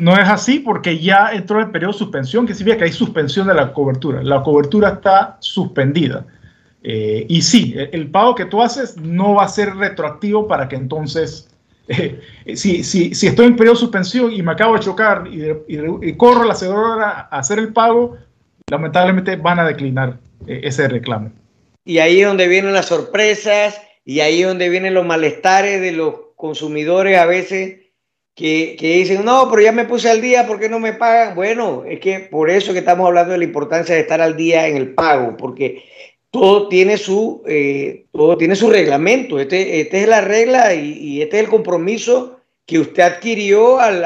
No 0.00 0.14
es 0.14 0.28
así 0.28 0.58
porque 0.58 0.98
ya 0.98 1.30
entró 1.32 1.60
el 1.60 1.70
periodo 1.70 1.92
de 1.92 1.98
suspensión, 1.98 2.46
que 2.46 2.54
significa 2.54 2.78
que 2.78 2.84
hay 2.84 2.92
suspensión 2.92 3.46
de 3.48 3.54
la 3.54 3.72
cobertura. 3.72 4.22
La 4.22 4.42
cobertura 4.42 4.90
está 4.90 5.38
suspendida. 5.40 6.26
Eh, 6.82 7.24
y 7.28 7.40
sí, 7.40 7.74
el, 7.76 8.10
pago 8.10 8.34
que 8.34 8.44
tú 8.44 8.62
haces 8.62 8.98
no 8.98 9.34
va 9.34 9.44
a 9.44 9.48
ser 9.48 9.74
retroactivo 9.74 10.46
para 10.46 10.68
que 10.68 10.76
entonces, 10.76 11.48
eh, 11.88 12.56
si, 12.56 12.82
si, 12.82 13.14
si, 13.14 13.26
estoy 13.26 13.46
en 13.46 13.56
periodo 13.56 13.76
suspensión 13.76 14.32
y 14.32 14.42
me 14.42 14.52
acabo 14.52 14.74
de 14.74 14.80
chocar 14.80 15.24
y, 15.30 16.16
corro 16.16 16.42
a 16.42 16.46
la 16.46 16.52
aseguradora 16.54 17.28
a 17.30 17.38
hacer 17.38 17.58
el 17.58 17.72
pago, 17.72 18.16
lamentablemente 18.70 19.36
van 19.36 19.60
a 19.60 19.66
declinar 19.66 20.18
eh, 20.46 20.60
ese 20.64 20.88
reclamo. 20.88 21.30
Y 21.84 21.98
ahí 21.98 22.20
es 22.20 22.26
donde 22.26 22.48
vienen 22.48 22.72
las 22.72 22.86
sorpresas 22.86 23.80
y 24.04 24.20
ahí 24.20 24.42
es 24.42 24.48
donde 24.48 24.70
vienen 24.70 24.94
los 24.94 25.04
malestares 25.04 25.80
de 25.80 25.92
los 25.92 26.14
consumidores 26.36 27.18
a 27.18 27.26
veces 27.26 27.84
que, 28.34 28.76
dicen, 28.80 29.24
no, 29.24 29.48
pero 29.48 29.62
ya 29.62 29.72
me 29.72 29.84
puse 29.84 30.10
al 30.10 30.20
día, 30.20 30.46
¿por 30.46 30.58
qué 30.58 30.68
no 30.68 30.80
me 30.80 30.92
pagan? 30.92 31.36
Bueno, 31.36 31.84
es 31.86 32.00
que 32.00 32.20
por 32.20 32.50
eso 32.50 32.72
que 32.72 32.80
estamos 32.80 33.06
hablando 33.06 33.32
de 33.32 33.38
la 33.38 33.44
importancia 33.44 33.94
de 33.94 34.00
estar 34.00 34.20
al 34.20 34.36
día 34.36 34.66
en 34.66 34.76
el 34.76 34.92
pago, 34.94 35.36
porque 35.36 35.84
todo 36.34 36.66
tiene 36.66 36.98
su, 36.98 37.44
eh, 37.46 38.06
todo 38.10 38.36
tiene 38.36 38.56
su 38.56 38.68
reglamento. 38.68 39.38
Este, 39.38 39.80
esta 39.80 39.98
es 39.98 40.08
la 40.08 40.20
regla 40.20 40.74
y, 40.74 41.22
este 41.22 41.38
es 41.38 41.44
el 41.44 41.48
compromiso 41.48 42.40
que 42.66 42.80
usted 42.80 43.04
adquirió 43.04 43.78
al, 43.78 44.02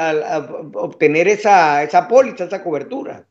obtener 0.74 1.26
esa, 1.26 1.82
esa 1.82 2.06
póliza, 2.06 2.44
esa 2.44 2.62
cobertura. 2.62 3.24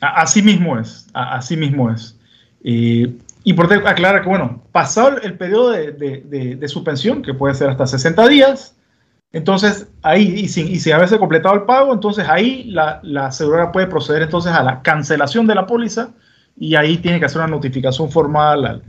Así 0.00 0.42
mismo 0.42 0.76
es, 0.76 1.06
así 1.14 1.56
mismo 1.56 1.88
es. 1.88 2.18
y 2.64 3.52
por 3.54 3.72
aclarar 3.72 4.22
que, 4.22 4.28
bueno, 4.28 4.64
pasado 4.72 5.16
el 5.22 5.38
periodo 5.38 5.70
de, 5.70 5.92
de, 5.92 6.56
de 6.56 6.68
suspensión, 6.68 7.22
que 7.22 7.32
puede 7.32 7.54
ser 7.54 7.70
hasta 7.70 7.86
60 7.86 8.26
días, 8.26 8.76
entonces, 9.30 9.88
ahí, 10.02 10.34
y 10.36 10.48
si, 10.48 10.62
y 10.62 10.80
si 10.80 10.90
a 10.90 10.98
veces 10.98 11.20
completado 11.20 11.54
el 11.54 11.62
pago, 11.62 11.94
entonces 11.94 12.26
ahí 12.28 12.64
la, 12.64 12.98
la 13.04 13.26
aseguradora 13.26 13.70
puede 13.70 13.86
proceder 13.86 14.22
entonces 14.22 14.50
a 14.50 14.64
la 14.64 14.82
cancelación 14.82 15.46
de 15.46 15.54
la 15.54 15.66
póliza 15.66 16.10
y 16.56 16.74
ahí 16.74 16.98
tiene 16.98 17.18
que 17.18 17.26
hacer 17.26 17.38
una 17.38 17.48
notificación 17.48 18.10
formal 18.10 18.64
al, 18.66 18.82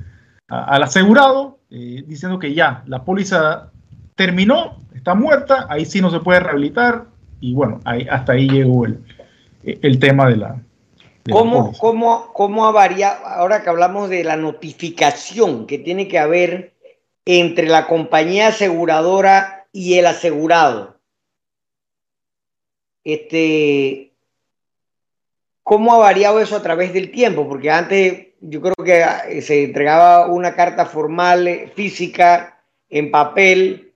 al 0.48 0.84
asegurado 0.84 1.60
eh, 1.70 2.04
diciendo 2.08 2.40
que 2.40 2.54
ya 2.54 2.84
la 2.88 3.04
póliza 3.04 3.72
terminó, 4.16 4.82
está 4.96 5.14
muerta, 5.14 5.68
ahí 5.70 5.86
sí 5.86 6.02
no 6.02 6.10
se 6.10 6.20
puede 6.20 6.40
rehabilitar 6.40 7.06
y 7.40 7.54
bueno, 7.54 7.82
ahí, 7.86 8.08
hasta 8.10 8.34
ahí 8.34 8.50
llegó 8.50 8.86
el, 8.86 9.04
el 9.64 10.00
tema 10.00 10.30
de 10.30 10.38
la... 10.38 10.62
¿Cómo, 11.30 11.74
¿Cómo, 11.78 12.32
¿Cómo 12.34 12.66
ha 12.66 12.72
variado, 12.72 13.26
ahora 13.26 13.62
que 13.62 13.70
hablamos 13.70 14.10
de 14.10 14.24
la 14.24 14.38
notificación 14.38 15.68
que 15.68 15.78
tiene 15.78 16.08
que 16.08 16.20
haber 16.20 16.74
entre 17.26 17.68
la 17.68 17.88
compañía 17.88 18.48
aseguradora 18.48 19.68
y 19.74 19.96
el 19.96 20.06
asegurado. 20.06 20.98
Este, 23.04 24.07
¿Cómo 25.68 25.94
ha 25.94 25.98
variado 25.98 26.40
eso 26.40 26.56
a 26.56 26.62
través 26.62 26.94
del 26.94 27.12
tiempo? 27.12 27.46
Porque 27.46 27.70
antes 27.70 28.28
yo 28.40 28.62
creo 28.62 28.76
que 28.86 29.04
eh, 29.30 29.42
se 29.42 29.66
entregaba 29.66 30.28
una 30.28 30.56
carta 30.56 30.86
formal 30.86 31.46
eh, 31.46 31.70
física 31.76 32.62
en 32.90 33.12
papel. 33.12 33.92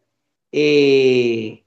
Eh, 0.51 1.63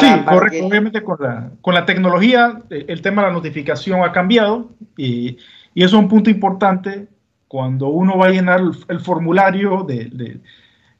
sí, 0.00 0.06
correcto. 0.26 0.66
Obviamente 0.66 1.04
con 1.04 1.18
la, 1.20 1.52
con 1.60 1.72
la 1.72 1.86
tecnología 1.86 2.60
el 2.68 3.00
tema 3.00 3.22
de 3.22 3.28
la 3.28 3.34
notificación 3.34 4.02
ha 4.02 4.10
cambiado 4.10 4.70
y, 4.96 5.38
y 5.72 5.84
eso 5.84 5.96
es 5.96 6.02
un 6.02 6.08
punto 6.08 6.30
importante 6.30 7.06
cuando 7.46 7.90
uno 7.90 8.18
va 8.18 8.26
a 8.26 8.30
llenar 8.30 8.60
el, 8.88 8.98
formulario 8.98 9.84
de, 9.84 10.40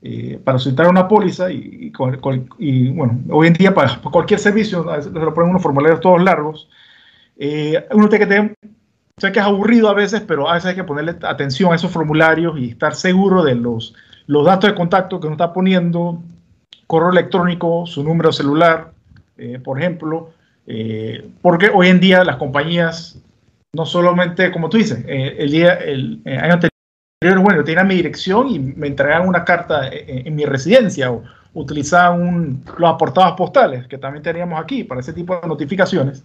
eh, 0.00 0.38
para 0.44 0.58
solicitar 0.58 0.86
una 0.86 1.08
póliza 1.08 1.50
y, 1.50 1.90
y, 2.58 2.90
bueno, 2.90 3.20
hoy 3.30 3.48
en 3.48 3.54
día 3.54 3.74
para, 3.74 4.00
cualquier 4.00 4.38
servicio, 4.38 4.86
se 5.02 5.10
lo 5.10 5.34
ponen 5.34 5.50
unos 5.50 5.62
formularios 5.62 5.98
todos 5.98 6.22
largos, 6.22 6.68
eh, 7.36 7.86
uno 7.92 8.08
tiene 8.08 8.24
que 8.24 8.34
tener, 8.34 8.54
sé 9.18 9.32
que 9.32 9.38
es 9.38 9.44
aburrido 9.44 9.88
a 9.88 9.94
veces, 9.94 10.22
pero 10.22 10.48
a 10.48 10.54
veces 10.54 10.70
hay 10.70 10.76
que 10.76 10.84
ponerle 10.84 11.16
atención 11.22 11.72
a 11.72 11.76
esos 11.76 11.90
formularios 11.90 12.58
y 12.58 12.70
estar 12.70 12.94
seguro 12.94 13.42
de 13.42 13.54
los, 13.54 13.94
los 14.26 14.44
datos 14.44 14.70
de 14.70 14.76
contacto 14.76 15.20
que 15.20 15.26
uno 15.26 15.34
está 15.34 15.52
poniendo, 15.52 16.22
correo 16.86 17.10
electrónico, 17.10 17.86
su 17.86 18.02
número 18.04 18.32
celular, 18.32 18.92
eh, 19.36 19.58
por 19.62 19.78
ejemplo, 19.78 20.30
porque 21.42 21.70
hoy 21.72 21.88
en 21.88 22.00
día 22.00 22.24
las 22.24 22.36
compañías 22.36 23.20
no 23.74 23.84
solamente, 23.84 24.50
como 24.50 24.70
tú 24.70 24.78
dices, 24.78 25.04
el 25.06 25.50
día, 25.50 25.74
el 25.74 26.22
año 26.24 26.54
anterior, 26.54 27.42
bueno, 27.42 27.64
tenía 27.64 27.84
mi 27.84 27.96
dirección 27.96 28.48
y 28.48 28.58
me 28.58 28.86
entregaban 28.86 29.28
una 29.28 29.44
carta 29.44 29.88
en, 29.90 30.34
mi 30.34 30.44
residencia 30.44 31.10
o 31.10 31.22
utilizaban 31.54 32.62
los 32.78 32.90
aportados 32.90 33.34
postales 33.36 33.86
que 33.86 33.98
también 33.98 34.22
teníamos 34.22 34.60
aquí 34.60 34.84
para 34.84 35.00
ese 35.00 35.12
tipo 35.12 35.38
de 35.38 35.46
notificaciones. 35.46 36.24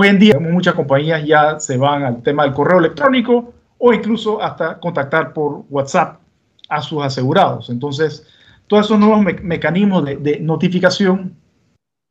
Hoy 0.00 0.06
en 0.06 0.20
día 0.20 0.38
muchas 0.38 0.74
compañías 0.74 1.24
ya 1.26 1.58
se 1.58 1.76
van 1.76 2.04
al 2.04 2.22
tema 2.22 2.44
del 2.44 2.52
correo 2.52 2.78
electrónico 2.78 3.52
o 3.78 3.92
incluso 3.92 4.40
hasta 4.40 4.78
contactar 4.78 5.32
por 5.32 5.64
WhatsApp 5.68 6.20
a 6.68 6.80
sus 6.80 7.02
asegurados. 7.02 7.68
Entonces, 7.68 8.24
todos 8.68 8.86
esos 8.86 9.00
nuevos 9.00 9.24
mecanismos 9.42 10.04
de, 10.04 10.38
notificación, 10.38 11.34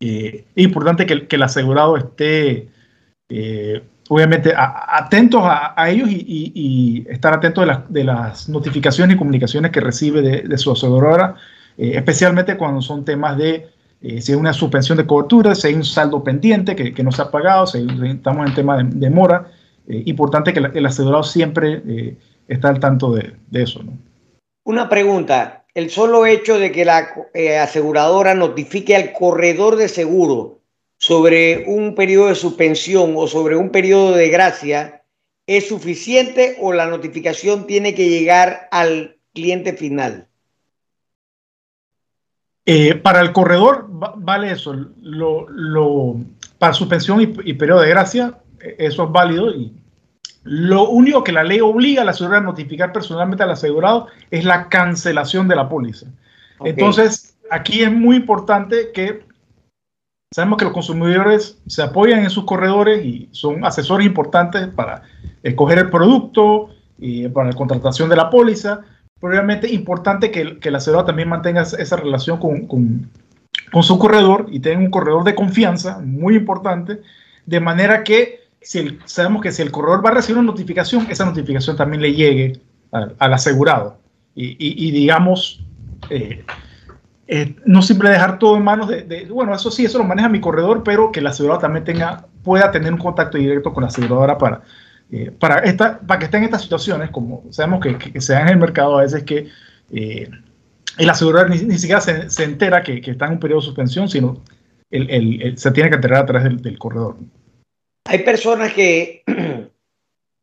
eh, 0.02 0.44
es 0.54 0.66
importante 0.66 1.06
que, 1.06 1.34
el 1.34 1.42
asegurado 1.42 1.96
esté 1.96 2.68
eh, 3.30 3.82
obviamente 4.10 4.54
atentos 4.54 5.44
a, 5.46 5.90
ellos 5.90 6.10
y, 6.12 7.06
estar 7.08 7.34
atentos 7.34 7.66
de, 7.88 8.04
las 8.04 8.50
notificaciones 8.50 9.16
y 9.16 9.18
comunicaciones 9.18 9.72
que 9.72 9.80
recibe 9.80 10.22
de, 10.22 10.58
su 10.58 10.74
aseguradora, 10.74 11.36
eh, 11.78 11.94
especialmente 11.96 12.58
cuando 12.58 12.82
son 12.82 13.06
temas 13.06 13.38
de 13.38 13.77
eh, 14.02 14.22
si 14.22 14.32
hay 14.32 14.38
una 14.38 14.54
suspensión 14.54 14.98
de 14.98 15.06
cobertura, 15.06 15.56
si 15.56 15.68
hay 15.68 15.74
un 15.74 15.84
saldo 15.84 16.24
pendiente 16.24 16.76
que, 16.76 17.04
no 17.04 17.12
se 17.12 17.22
ha 17.22 17.32
pagado, 17.32 17.68
si 17.68 17.86
estamos 18.04 18.48
en 18.48 18.56
tema 18.56 18.84
de, 18.84 19.10
mora. 19.10 19.52
Eh, 19.88 20.04
importante 20.06 20.54
que 20.54 20.60
el 20.60 20.86
asegurado 20.86 21.24
siempre 21.24 22.18
está 22.48 22.70
al 22.70 22.80
tanto 22.80 23.12
de, 23.12 23.34
eso. 23.54 23.82
Una 24.64 24.90
pregunta, 24.90 25.66
el 25.74 25.90
solo 25.90 26.26
hecho 26.26 26.60
de 26.60 26.72
que 26.72 26.86
la 26.86 27.08
aseguradora 27.62 28.34
notifique 28.34 28.96
al 28.96 29.14
corredor 29.14 29.78
de 29.78 29.88
seguro 29.88 30.60
sobre 30.98 31.66
un 31.68 31.96
periodo 31.96 32.28
de 32.28 32.36
suspensión 32.36 33.14
o 33.16 33.28
sobre 33.28 33.56
un 33.56 33.70
periodo 33.70 34.14
de 34.14 34.30
gracia 34.30 35.04
es 35.48 35.68
suficiente 35.70 36.58
o 36.60 36.74
la 36.74 36.88
notificación 36.88 37.66
tiene 37.68 37.96
que 37.96 38.10
llegar 38.10 38.68
al 38.72 39.18
cliente 39.34 39.74
final? 39.74 40.28
Eh, 42.70 42.96
para 42.96 43.22
el 43.22 43.32
corredor 43.32 43.88
vale 43.90 44.52
eso. 44.52 44.76
Lo, 45.02 46.18
para 46.60 46.74
suspensión 46.74 47.22
y, 47.22 47.54
periodo 47.54 47.80
de 47.80 47.90
gracia, 47.90 48.40
eh, 48.60 48.76
eso 48.80 49.06
es 49.06 49.12
válido. 49.12 49.56
Y 49.56 49.74
lo 50.44 50.90
único 50.90 51.24
que 51.24 51.32
la 51.32 51.46
ley 51.46 51.62
obliga 51.62 52.02
a 52.02 52.06
la 52.06 52.12
aseguradora 52.12 52.42
a 52.42 52.52
notificar 52.52 52.92
personalmente 52.92 53.44
al 53.44 53.52
asegurado 53.52 54.08
es 54.32 54.44
la 54.44 54.68
cancelación 54.68 55.48
de 55.48 55.56
la 55.56 55.70
póliza. 55.70 56.08
Entonces, 56.60 57.38
aquí 57.50 57.84
es 57.84 57.92
muy 57.92 58.18
importante 58.18 58.92
que 58.94 59.26
sabemos 60.34 60.58
que 60.58 60.66
los 60.66 60.74
consumidores 60.74 61.62
se 61.68 61.84
apoyan 61.84 62.20
en 62.20 62.30
sus 62.30 62.44
corredores 62.44 63.06
y 63.06 63.30
son 63.32 63.64
asesores 63.64 64.06
importantes 64.06 64.68
para 64.68 65.04
escoger 65.42 65.78
el 65.78 65.90
producto 65.90 66.72
y 66.98 67.30
para 67.30 67.52
la 67.52 67.56
contratación 67.56 68.10
de 68.10 68.18
la 68.18 68.30
póliza. 68.30 68.82
Es 69.20 69.72
importante 69.72 70.30
que, 70.30 70.60
que 70.60 70.70
la 70.70 70.78
aseguradora 70.78 71.08
también 71.08 71.30
mantenga 71.30 71.64
esa 71.64 71.96
relación 71.96 72.38
con, 72.40 72.68
con, 72.68 73.10
con, 73.72 73.84
su 73.84 73.98
corredor 73.98 74.46
y 74.52 74.60
tenga 74.60 74.80
un 74.80 74.92
corredor 74.92 75.24
de 75.24 75.34
confianza, 75.34 76.00
muy 76.00 76.36
importante, 76.36 77.02
de 77.46 77.60
manera 77.60 78.04
que 78.04 78.42
si 78.62 79.00
sabemos 79.06 79.42
que 79.42 79.52
si 79.52 79.64
el 79.64 79.72
corredor 79.72 80.06
va 80.06 80.12
a 80.12 80.14
recibir 80.16 80.38
una 80.38 80.52
notificación, 80.52 81.08
esa 81.10 81.26
notificación 81.26 81.76
también 81.76 82.02
le 82.02 82.14
llegue 82.14 82.60
al, 82.92 83.16
asegurado. 83.34 83.98
Y, 84.36 84.56
y, 84.60 84.92
digamos, 84.92 85.66
eh, 86.12 86.46
eh, 87.28 87.56
no 87.66 87.82
siempre 87.82 88.10
dejar 88.10 88.38
todo 88.38 88.56
en 88.56 88.64
manos 88.64 88.88
de, 88.88 89.28
bueno, 89.32 89.56
eso 89.56 89.72
sí, 89.72 89.86
eso 89.86 89.98
lo 89.98 90.04
maneja 90.04 90.30
mi 90.30 90.40
corredor, 90.40 90.84
pero 90.84 91.12
que 91.12 91.22
la 91.22 91.32
aseguradora 91.32 91.62
también 91.62 91.86
tenga, 91.86 92.28
pueda 92.44 92.70
tener 92.70 92.94
un 92.94 93.00
contacto 93.00 93.40
directo 93.40 93.74
con 93.74 93.82
la 93.82 93.88
aseguradora 93.88 94.38
para, 94.38 94.62
eh, 95.12 95.32
para, 95.32 95.60
esta, 95.60 96.00
para 96.02 96.20
que 96.20 96.26
estén 96.26 96.42
en 96.42 96.46
estas 96.46 96.64
situaciones, 96.64 97.12
como 97.12 97.44
sabemos 97.50 97.82
que, 97.82 97.98
que, 97.98 98.22
se 98.22 98.34
dan 98.34 98.44
en 98.44 98.54
el 98.54 98.60
mercado 98.60 98.98
a 98.98 99.04
veces 99.04 99.24
que 99.24 99.48
eh, 99.92 100.30
el 100.98 101.10
asegurador 101.10 101.50
ni, 101.50 101.60
ni 101.62 101.78
siquiera 101.78 102.02
se, 102.02 102.30
se, 102.30 102.44
entera 102.44 102.84
que, 102.84 103.00
que, 103.00 103.12
está 103.12 103.26
en 103.28 103.34
un 103.34 103.40
periodo 103.40 103.62
de 103.62 103.66
suspensión, 103.68 104.10
sino 104.10 104.44
el, 104.90 105.10
el, 105.10 105.42
el, 105.42 105.58
se 105.58 105.72
tiene 105.72 105.90
que 105.90 105.96
enterar 105.96 106.24
a 106.24 106.26
través 106.26 106.44
del, 106.44 106.62
del 106.62 106.78
corredor. 106.78 107.16
Hay 108.06 108.20
personas 108.20 108.74
que 108.74 109.24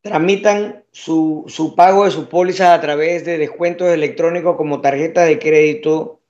tramitan 0.02 0.84
su, 0.92 1.44
su, 1.46 1.74
pago 1.74 2.06
de 2.06 2.10
su 2.10 2.28
póliza 2.28 2.72
a 2.72 2.80
través 2.80 3.26
de 3.26 3.36
descuentos 3.36 3.88
electrónicos 3.88 4.56
como 4.56 4.80
tarjeta 4.80 5.24
de 5.24 5.38
crédito 5.38 6.20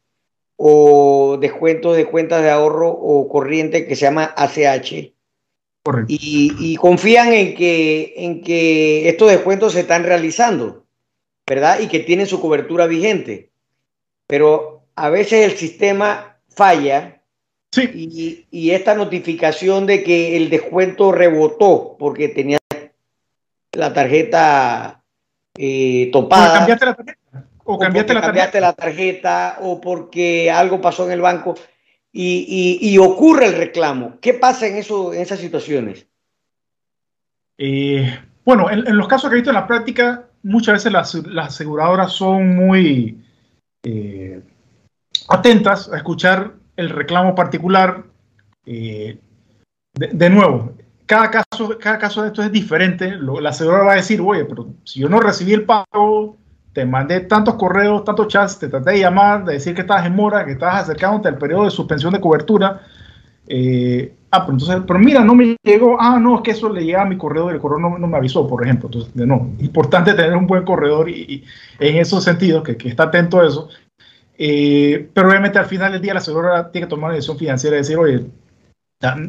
o 0.56 1.38
descuentos 1.40 1.96
de 1.96 2.06
cuentas 2.06 2.42
de 2.42 2.50
ahorro 2.50 2.90
o 2.90 3.28
corriente 3.28 3.86
que 3.86 3.94
se 3.94 4.06
llama 4.06 4.34
ACH. 4.36 5.13
Y, 6.08 6.54
y, 6.58 6.76
confían 6.76 7.34
en 7.34 7.54
que, 7.54 8.14
en 8.16 8.40
que 8.40 9.06
estos 9.08 9.30
descuentos 9.30 9.74
se 9.74 9.80
están 9.80 10.04
realizando, 10.04 10.86
¿verdad? 11.46 11.80
Y 11.80 11.88
que 11.88 12.00
tienen 12.00 12.26
su 12.26 12.40
cobertura 12.40 12.86
vigente. 12.86 13.50
Pero 14.26 14.86
a 14.94 15.10
veces 15.10 15.44
el 15.44 15.58
sistema 15.58 16.38
falla 16.48 17.20
sí. 17.70 17.90
y, 17.94 18.46
y, 18.50 18.70
esta 18.70 18.94
notificación 18.94 19.84
de 19.84 20.02
que 20.02 20.38
el 20.38 20.48
descuento 20.48 21.12
rebotó 21.12 21.96
porque 21.98 22.28
tenía 22.28 22.58
la 23.72 23.92
tarjeta 23.92 25.02
eh, 25.56 26.08
topada. 26.12 26.58
cambiaste 26.58 26.86
la 26.86 26.94
tarjeta? 26.94 27.18
O 27.64 27.78
cambiaste, 27.78 28.12
o 28.12 28.14
la, 28.14 28.20
cambiaste 28.20 28.60
tarjeta. 28.60 28.60
la, 28.60 28.72
tarjeta. 28.72 29.58
o 29.60 29.80
porque 29.80 30.50
algo 30.50 30.80
pasó 30.80 31.04
en 31.04 31.12
el 31.12 31.20
banco 31.20 31.54
y, 32.16 32.98
ocurre 32.98 33.46
el 33.46 33.56
reclamo. 33.56 34.18
¿Qué 34.20 34.34
pasa 34.34 34.66
en, 34.66 34.76
eso, 34.76 35.12
en 35.12 35.20
esas 35.20 35.40
situaciones? 35.40 36.06
Eh, 37.58 38.18
bueno, 38.44 38.70
en, 38.70 38.96
los 38.96 39.08
casos 39.08 39.28
que 39.28 39.34
he 39.34 39.40
visto 39.40 39.50
en 39.50 39.56
la 39.56 39.66
práctica, 39.66 40.28
muchas 40.42 40.74
veces 40.74 40.92
las, 40.92 41.14
aseguradoras 41.38 42.12
son 42.12 42.54
muy 42.54 43.24
eh, 43.82 44.42
atentas 45.28 45.90
a 45.92 45.96
escuchar 45.96 46.54
el 46.76 46.90
reclamo 46.90 47.34
particular. 47.34 48.04
Eh, 48.64 49.18
de, 49.94 50.30
nuevo, 50.30 50.72
cada 51.06 51.30
caso, 51.30 51.78
cada 51.80 51.98
caso 51.98 52.22
de 52.22 52.28
esto 52.28 52.42
es 52.42 52.52
diferente. 52.52 53.16
La 53.16 53.50
aseguradora 53.50 53.88
va 53.88 53.92
a 53.94 53.96
decir, 53.96 54.20
oye, 54.20 54.44
pero 54.44 54.68
si 54.84 55.00
yo 55.00 55.08
no 55.08 55.18
recibí 55.20 55.52
el 55.52 55.64
pago, 55.64 56.36
te 56.74 56.84
mandé 56.84 57.20
tantos 57.20 57.54
correos, 57.54 58.04
tantos 58.04 58.26
chats, 58.28 58.58
te 58.58 58.68
traté 58.68 58.90
de 58.90 58.98
llamar, 58.98 59.44
de 59.44 59.54
decir 59.54 59.74
que 59.74 59.82
estabas 59.82 60.06
en 60.06 60.16
mora, 60.16 60.44
que 60.44 60.52
estabas 60.52 60.82
acercándote 60.82 61.28
al 61.28 61.38
periodo 61.38 61.64
de 61.64 61.70
suspensión 61.70 62.12
de 62.12 62.20
cobertura. 62.20 62.82
Eh, 63.46 64.12
ah, 64.32 64.44
pero 64.44 64.54
entonces, 64.54 64.82
pero 64.84 64.98
mira, 64.98 65.22
no 65.22 65.36
me 65.36 65.56
llegó, 65.62 65.96
ah, 66.00 66.18
no, 66.18 66.34
es 66.36 66.42
que 66.42 66.50
eso 66.50 66.68
le 66.68 66.84
llega 66.84 67.02
a 67.02 67.06
mi 67.06 67.16
correo 67.16 67.48
y 67.48 67.54
el 67.54 67.60
correo 67.60 67.78
no, 67.78 67.90
me 67.90 68.16
avisó, 68.16 68.48
por 68.48 68.64
ejemplo. 68.64 68.88
Entonces, 68.88 69.14
no, 69.14 69.52
importante 69.60 70.14
tener 70.14 70.36
un 70.36 70.48
buen 70.48 70.64
corredor 70.64 71.08
y, 71.08 71.14
y 71.14 71.44
en 71.78 71.96
esos 71.98 72.24
sentidos, 72.24 72.64
que, 72.64 72.76
que, 72.76 72.88
está 72.88 73.04
atento 73.04 73.40
a 73.40 73.46
eso. 73.46 73.68
Eh, 74.36 75.08
pero 75.14 75.28
obviamente 75.28 75.60
al 75.60 75.66
final 75.66 75.92
del 75.92 76.02
día 76.02 76.12
la 76.12 76.18
aseguradora 76.18 76.72
tiene 76.72 76.88
que 76.88 76.90
tomar 76.90 77.10
una 77.10 77.14
decisión 77.14 77.38
financiera 77.38 77.76
y 77.76 77.78
decir, 77.78 77.96
oye, 77.96 78.26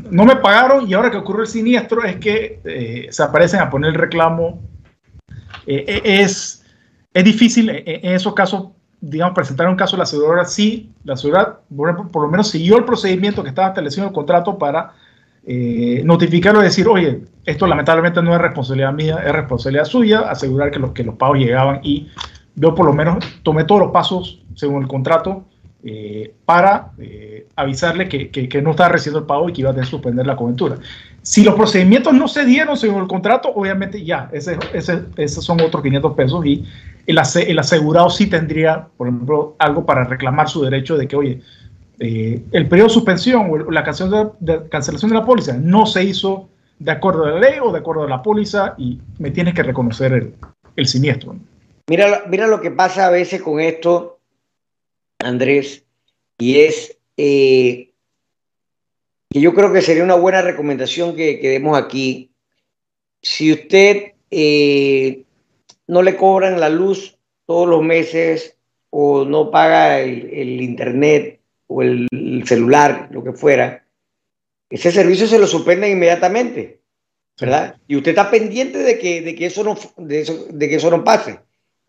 no 0.10 0.26
me 0.26 0.38
pagaron 0.38 0.90
y 0.90 0.94
ahora 0.96 1.12
que 1.12 1.18
ocurre 1.18 1.42
el 1.42 1.48
siniestro 1.48 2.04
es 2.04 2.16
que 2.16 2.60
eh, 2.64 3.08
se 3.12 3.22
aparecen 3.22 3.60
a 3.60 3.70
poner 3.70 3.90
el 3.90 3.96
reclamo. 3.96 4.62
Eh, 5.68 6.02
es 6.04 6.65
es 7.16 7.24
difícil 7.24 7.70
en 7.70 8.14
esos 8.14 8.34
casos, 8.34 8.68
digamos, 9.00 9.34
presentar 9.34 9.70
un 9.70 9.78
caso 9.78 9.96
a 9.96 10.00
la 10.00 10.04
aseguradora 10.04 10.44
si 10.44 10.92
la 11.06 11.14
aseguradora, 11.14 11.62
por, 12.12 12.24
lo 12.24 12.28
menos, 12.28 12.50
siguió 12.50 12.78
el 12.78 12.84
procedimiento 12.84 13.42
que 13.42 13.50
estaba 13.50 13.70
establecido 13.70 14.04
en 14.04 14.10
el 14.10 14.14
contrato 14.14 14.58
para 14.58 14.92
eh, 15.46 16.02
notificarlo 16.04 16.60
y 16.60 16.66
decir, 16.66 16.90
oye, 16.90 17.22
esto 17.46 17.68
lamentablemente 17.68 18.22
no 18.22 18.36
es 18.36 18.42
responsabilidad 18.42 18.92
mía, 18.92 19.24
es 19.26 19.32
responsabilidad 19.32 19.86
suya, 19.86 20.20
asegurar 20.30 20.72
que 20.72 20.80
los, 20.80 20.92
que 20.92 21.06
los 21.06 21.16
pagos 21.16 21.38
llegaban 21.38 21.80
y 21.84 22.10
yo 22.56 22.76
por 22.76 22.86
lo 22.86 22.92
menos 22.92 23.24
tomé 23.44 23.64
todos 23.64 23.80
los 23.80 23.92
pasos 23.92 24.44
según 24.56 24.82
el 24.82 24.90
contrato 24.90 25.46
eh, 25.86 26.34
para 26.44 26.92
eh, 26.98 27.48
avisarle 27.56 28.10
que, 28.10 28.30
que, 28.30 28.50
que, 28.50 28.62
no 28.62 28.72
estaba 28.72 28.90
recibiendo 28.90 29.20
el 29.20 29.26
pago 29.26 29.48
y 29.48 29.54
que 29.54 29.62
iba 29.62 29.70
a 29.70 29.74
tener 29.74 29.86
que 29.86 29.92
suspender 29.92 30.28
la 30.28 30.36
cobertura. 30.36 30.80
Si 31.22 31.44
los 31.44 31.56
procedimientos 31.56 32.14
no 32.14 32.28
se 32.28 32.44
dieron 32.44 32.76
según 32.76 33.04
el 33.04 33.08
contrato, 33.08 33.52
obviamente 33.54 34.04
ya, 34.04 34.30
ese, 34.34 34.58
ese, 34.74 35.04
esos 35.16 35.46
son 35.46 35.62
otros 35.62 35.84
500 35.84 36.14
pesos 36.14 36.46
y 36.46 36.66
el, 37.08 37.60
asegurado 37.60 38.10
sí 38.10 38.28
tendría, 38.28 38.88
por 38.98 39.08
ejemplo, 39.08 39.56
algo 39.60 39.86
para 39.86 40.04
reclamar 40.04 40.50
su 40.50 40.64
derecho 40.64 40.98
de 40.98 41.08
que, 41.08 41.16
oye, 41.16 41.42
eh, 42.00 42.42
el 42.52 42.68
periodo 42.68 42.88
de 42.90 42.94
suspensión 42.94 43.50
o 43.50 43.72
la 43.72 43.84
cancelación 43.84 44.34
de, 44.40 44.68
cancelación 44.70 45.12
de 45.12 45.18
la 45.18 45.26
póliza 45.26 45.54
no 45.54 45.86
se 45.86 46.04
hizo 46.04 46.50
de 46.80 46.92
acuerdo 46.92 47.26
a 47.26 47.32
la 47.32 47.40
ley 47.40 47.60
o 47.62 47.72
de 47.72 47.80
acuerdo 47.80 48.04
a 48.04 48.10
la 48.10 48.22
póliza 48.22 48.76
y 48.78 49.00
me 49.18 49.32
tienes 49.32 49.54
que 49.54 49.64
reconocer 49.64 50.12
el, 50.12 50.34
el 50.76 50.88
siniestro. 50.88 51.38
Mira, 51.88 52.24
mira 52.28 52.48
lo 52.48 52.60
que 52.60 52.72
pasa 52.72 53.08
a 53.08 53.12
veces 53.12 53.42
con 53.42 53.60
esto 53.60 54.16
Andrés, 55.20 55.84
y 56.38 56.60
es 56.60 56.98
eh, 57.18 57.94
que 59.30 59.42
yo 59.42 59.54
creo 59.54 59.72
que 59.72 59.82
sería 59.82 60.04
una 60.04 60.16
buena 60.16 60.42
recomendación 60.42 61.16
que, 61.16 61.40
que 61.40 61.50
demos 61.50 61.78
aquí. 61.78 62.32
Si 63.22 63.52
usted 63.52 64.14
eh, 64.30 65.25
no 65.88 66.02
le 66.02 66.16
cobran 66.16 66.60
la 66.60 66.70
luz 66.70 67.18
todos 67.46 67.68
los 67.68 67.84
meses 67.84 68.58
o 68.90 69.26
no 69.26 69.52
paga 69.52 70.00
el, 70.00 70.30
el 70.32 70.62
internet 70.62 71.42
o 71.68 71.82
el, 71.82 72.08
el, 72.12 72.48
celular, 72.48 73.10
lo 73.12 73.24
que 73.24 73.34
fuera, 73.34 73.86
ese 74.70 74.92
servicio 74.92 75.28
se 75.28 75.40
lo 75.40 75.48
suspenden 75.48 75.92
inmediatamente, 75.92 76.82
¿verdad? 77.40 77.78
Y 77.88 77.96
usted 77.98 78.12
está 78.12 78.32
pendiente 78.32 78.80
de 78.80 78.98
que, 78.98 79.22
de 79.22 79.36
que, 79.36 79.48
eso, 79.48 79.64
no, 79.64 79.78
de, 79.98 80.22
eso, 80.22 80.48
de 80.50 80.70
que 80.70 80.76
eso 80.76 80.90
no 80.90 81.04
pase. 81.04 81.40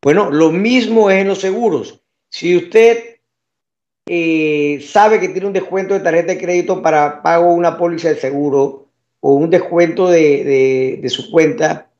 Bueno, 0.02 0.30
lo 0.30 0.50
mismo 0.50 1.10
es 1.10 1.22
en 1.22 1.28
los 1.28 1.40
seguros. 1.40 2.00
Si 2.28 2.56
usted 2.56 3.18
eh, 4.06 4.84
sabe 4.86 5.20
que 5.20 5.28
tiene 5.28 5.46
un 5.46 5.52
descuento 5.52 5.94
de 5.94 6.00
tarjeta 6.00 6.32
de 6.32 6.38
crédito 6.38 6.82
para 6.82 7.22
pago 7.22 7.54
una 7.54 7.78
póliza 7.78 8.08
de 8.08 8.16
seguro 8.16 8.88
o 9.20 9.34
un 9.34 9.50
descuento 9.50 10.08
de, 10.08 10.44
de, 10.44 10.98
de 11.02 11.08
su 11.08 11.30
cuenta 11.30 11.90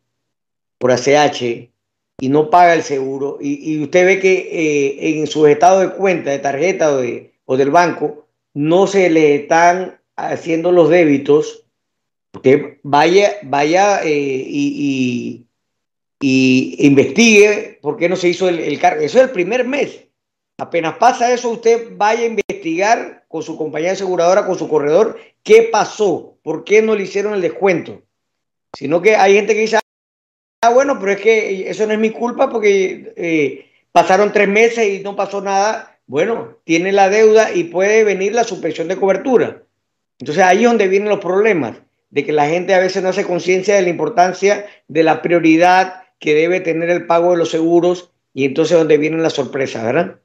por 0.79 0.93
ACH 0.93 1.71
y 2.19 2.29
no 2.29 2.51
paga 2.51 2.75
el 2.75 2.83
seguro 2.83 3.39
y, 3.41 3.75
y 3.75 3.83
usted 3.83 4.07
ve 4.07 4.21
que 4.21 4.33
eh, 4.35 5.19
en 5.19 5.27
su 5.27 5.47
estado 5.47 5.81
de 5.81 5.91
cuenta 5.91 6.31
de 6.31 6.39
tarjeta 6.39 6.93
o, 6.93 6.99
de, 6.99 7.35
o, 7.45 7.57
del 7.57 7.71
banco 7.71 8.27
no 8.55 8.87
se 8.87 9.11
le 9.11 9.35
están 9.35 10.01
haciendo 10.17 10.73
los 10.73 10.89
débitos, 10.89 11.67
usted 12.33 12.79
vaya, 12.83 13.33
vaya 13.43 14.03
eh, 14.03 14.45
y, 14.49 15.47
y, 16.21 16.77
y, 16.79 16.87
investigue 16.87 17.79
por 17.83 17.99
qué 17.99 18.09
no 18.09 18.17
se 18.17 18.29
hizo 18.29 18.49
el, 18.49 18.61
el 18.61 18.79
cargo. 18.81 19.03
Eso 19.03 19.19
es 19.19 19.25
el 19.25 19.31
primer 19.31 19.67
mes 19.67 20.07
Apenas 20.59 20.97
pasa 20.97 21.33
eso, 21.33 21.51
usted 21.51 21.89
vaya 21.97 22.23
a 22.23 22.27
investigar 22.27 23.27
con 23.29 23.43
su 23.43 23.59
compañía 23.59 23.93
aseguradora, 23.93 24.47
con 24.47 24.59
su 24.59 24.69
corredor, 24.69 25.19
qué 25.43 25.69
pasó, 25.71 26.39
por 26.43 26.65
qué 26.65 26.81
no 26.81 26.95
le 26.95 27.03
hicieron 27.03 27.35
el 27.35 27.43
descuento. 27.43 28.03
Sino 28.73 29.03
que 29.03 29.17
hay 29.17 29.35
gente 29.35 29.53
que 29.53 29.61
dice, 29.61 29.79
ah, 30.67 30.71
bueno, 30.75 30.99
pero 30.99 31.13
es 31.13 31.21
que 31.21 31.71
eso 31.71 31.87
no 31.87 31.93
es 31.93 31.99
mi 31.99 32.11
culpa 32.11 32.51
porque 32.51 33.13
eh, 33.17 33.67
pasaron 33.93 34.33
tres 34.33 34.49
meses 34.49 34.89
y 34.89 35.03
no 35.03 35.17
pasó 35.17 35.41
nada. 35.41 35.99
Bueno, 36.07 36.59
tiene 36.65 36.93
la 36.93 37.09
deuda 37.09 37.53
y 37.53 37.65
puede 37.65 38.05
venir 38.05 38.35
la 38.35 38.45
suspensión 38.45 38.89
de 38.89 38.97
cobertura. 38.97 39.63
Entonces 40.19 40.45
ahí 40.45 40.65
es 40.65 40.69
donde 40.69 40.89
vienen 40.89 41.09
los 41.09 41.21
problemas, 41.21 41.77
de 42.11 42.25
que 42.25 42.33
la 42.33 42.47
gente 42.47 42.75
a 42.75 42.79
veces 42.79 43.03
no 43.03 43.11
hace 43.11 43.25
conciencia 43.25 43.75
de 43.75 43.83
la 43.83 43.89
importancia 43.89 44.67
de 44.89 45.03
la 45.03 45.23
prioridad 45.23 46.05
que 46.19 46.35
debe 46.35 46.61
tener 46.61 46.91
el 46.91 47.07
pago 47.07 47.33
de 47.33 47.39
los 47.39 47.51
seguros 47.51 48.11
y 48.33 48.45
entonces 48.45 48.77
donde 48.77 48.99
vienen 48.99 49.23
las 49.23 49.35
sorpresas, 49.35 49.85
¿verdad? 49.85 50.17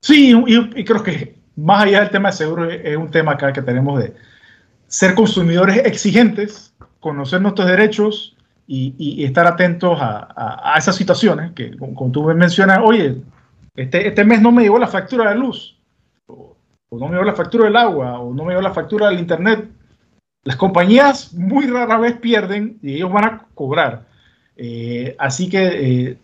Sí, 0.00 0.34
y, 0.46 0.80
y, 0.80 0.84
creo 0.84 1.02
que 1.02 1.34
más 1.56 1.84
allá 1.84 2.00
del 2.00 2.10
tema 2.10 2.30
de 2.30 2.36
seguro 2.36 2.70
es 2.70 2.96
un 2.96 3.10
tema 3.10 3.32
acá 3.32 3.52
que 3.52 3.62
tenemos 3.62 4.02
de 4.02 4.12
ser 4.88 5.14
consumidores 5.14 5.78
exigentes, 5.84 6.74
conocer 7.00 7.40
nuestros 7.40 7.68
derechos 7.68 8.35
y, 8.66 8.94
y 8.98 9.24
estar 9.24 9.46
atentos 9.46 10.00
a, 10.00 10.28
a, 10.34 10.74
a, 10.74 10.78
esas 10.78 10.96
situaciones 10.96 11.52
que, 11.52 11.76
como, 11.76 12.10
tú 12.10 12.24
me 12.24 12.34
mencionas, 12.34 12.80
oye, 12.82 13.16
este, 13.76 14.08
este 14.08 14.24
mes 14.24 14.40
no 14.40 14.50
me 14.52 14.62
llegó 14.62 14.78
la 14.78 14.88
factura 14.88 15.30
de 15.30 15.36
luz. 15.36 15.78
o, 16.26 16.56
no 16.90 17.06
me 17.06 17.12
llegó 17.12 17.24
la 17.24 17.34
factura 17.34 17.66
del 17.66 17.76
agua, 17.76 18.18
o 18.20 18.34
no 18.34 18.44
me 18.44 18.50
llegó 18.50 18.62
la 18.62 18.74
factura 18.74 19.08
del 19.08 19.18
internet, 19.18 19.68
las 20.46 20.56
compañías 20.56 21.34
muy 21.34 21.66
rara 21.66 21.98
vez 21.98 22.16
pierden 22.18 22.78
y 22.80 22.94
ellos 22.94 23.12
van 23.12 23.24
a 23.24 23.46
cobrar. 23.54 24.06
Eh, 24.56 25.16
así 25.18 25.48
que 25.48 26.10
eh, 26.10 26.18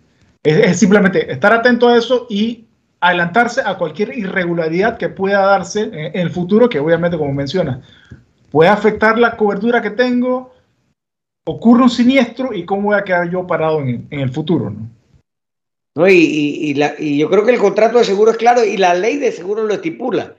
es, 0.45 0.79
simplemente 0.79 1.31
estar 1.31 1.53
atento 1.53 1.89
a 1.89 1.99
eso 1.99 2.29
y 2.31 2.67
adelantarse 3.01 3.63
a 3.65 3.77
cualquier 3.77 4.17
irregularidad 4.17 4.97
que 4.97 5.09
pueda 5.09 5.41
darse 5.41 5.83
en, 5.83 6.17
el 6.17 6.31
futuro, 6.31 6.69
que 6.69 6.79
obviamente, 6.79 7.19
como 7.19 7.33
menciona, 7.33 7.83
puede 8.53 8.71
afectar 8.71 9.19
la 9.19 9.37
cobertura 9.37 9.83
que 9.83 9.91
tengo, 9.91 10.52
ocurre 11.45 11.83
un 11.83 11.91
siniestro 11.91 12.53
y 12.53 12.65
cómo 12.65 12.89
voy 12.89 12.97
a 12.97 13.05
quedar 13.05 13.31
yo 13.31 13.47
parado 13.47 13.81
en, 13.81 14.07
el 14.11 14.31
futuro. 14.31 14.71
¿no? 14.71 14.91
¿no? 15.95 16.09
Y, 16.09 16.75
y, 16.99 17.19
yo 17.19 17.31
creo 17.31 17.45
que 17.45 17.53
el 17.53 17.59
contrato 17.59 17.99
de 17.99 18.05
seguro 18.05 18.31
es 18.31 18.37
claro 18.37 18.65
y 18.65 18.77
la 18.77 18.95
ley 18.95 19.17
de 19.17 19.33
seguro 19.33 19.65
lo 19.65 19.75
estipula. 19.75 20.37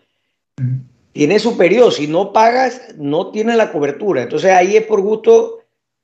Tiene 1.11 1.39
su 1.39 1.57
periodo, 1.57 1.91
si 1.91 2.07
no 2.07 2.33
pagas, 2.33 2.95
no 2.97 3.31
tiene 3.31 3.55
la 3.55 3.71
cobertura. 3.71 4.23
Entonces 4.23 4.51
ahí 4.51 4.75
es 4.75 4.83
por 4.83 5.01
gusto, 5.01 5.59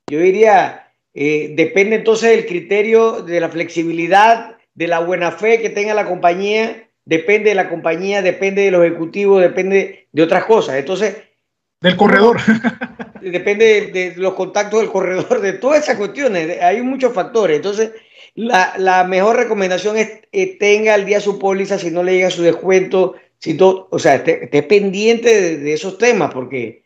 yo 0.08 0.20
diría, 0.20 0.92
eh, 1.14 1.54
depende 1.56 1.96
entonces 1.96 2.30
del 2.30 2.46
criterio 2.46 3.24
de 3.24 3.40
la 3.40 3.50
flexibilidad, 3.50 4.58
de 4.76 4.88
la 4.88 5.00
buena 5.00 5.32
fe 5.32 5.62
que 5.62 5.70
tenga 5.70 5.94
la 5.94 6.06
compañía, 6.06 6.88
depende 7.06 7.50
de 7.50 7.56
la 7.56 7.70
compañía, 7.70 8.22
depende 8.22 8.62
de 8.62 8.72
los 8.72 8.86
ejecutivos, 8.86 9.42
depende 9.42 10.08
de 10.12 10.24
otras 10.24 10.46
cosas. 10.46 10.76
Entonces... 10.76 11.18
Del 11.82 11.96
corredor. 11.96 12.38
Depende 13.32 13.88
de, 13.88 14.14
los 14.18 14.34
contactos 14.34 14.82
del 14.82 14.90
corredor, 14.90 15.42
de 15.42 15.54
todas 15.54 15.84
esas 15.84 15.98
cuestiones. 15.98 16.62
Hay 16.62 16.82
muchos 16.82 17.14
factores. 17.14 17.58
Entonces, 17.58 17.92
la, 18.36 19.04
mejor 19.08 19.38
recomendación 19.38 19.98
es 19.98 20.22
que 20.32 20.48
tenga 20.60 20.94
al 20.94 21.06
día 21.06 21.20
su 21.20 21.40
póliza 21.40 21.78
si 21.78 21.92
no 21.92 22.04
le 22.04 22.14
llega 22.14 22.30
su 22.30 22.44
descuento, 22.44 23.16
si 23.38 23.56
todo, 23.56 23.88
o 23.92 24.00
sea, 24.00 24.16
esté, 24.16 24.64
pendiente 24.64 25.58
de, 25.58 25.74
esos 25.74 25.98
temas, 25.98 26.34
porque 26.34 26.84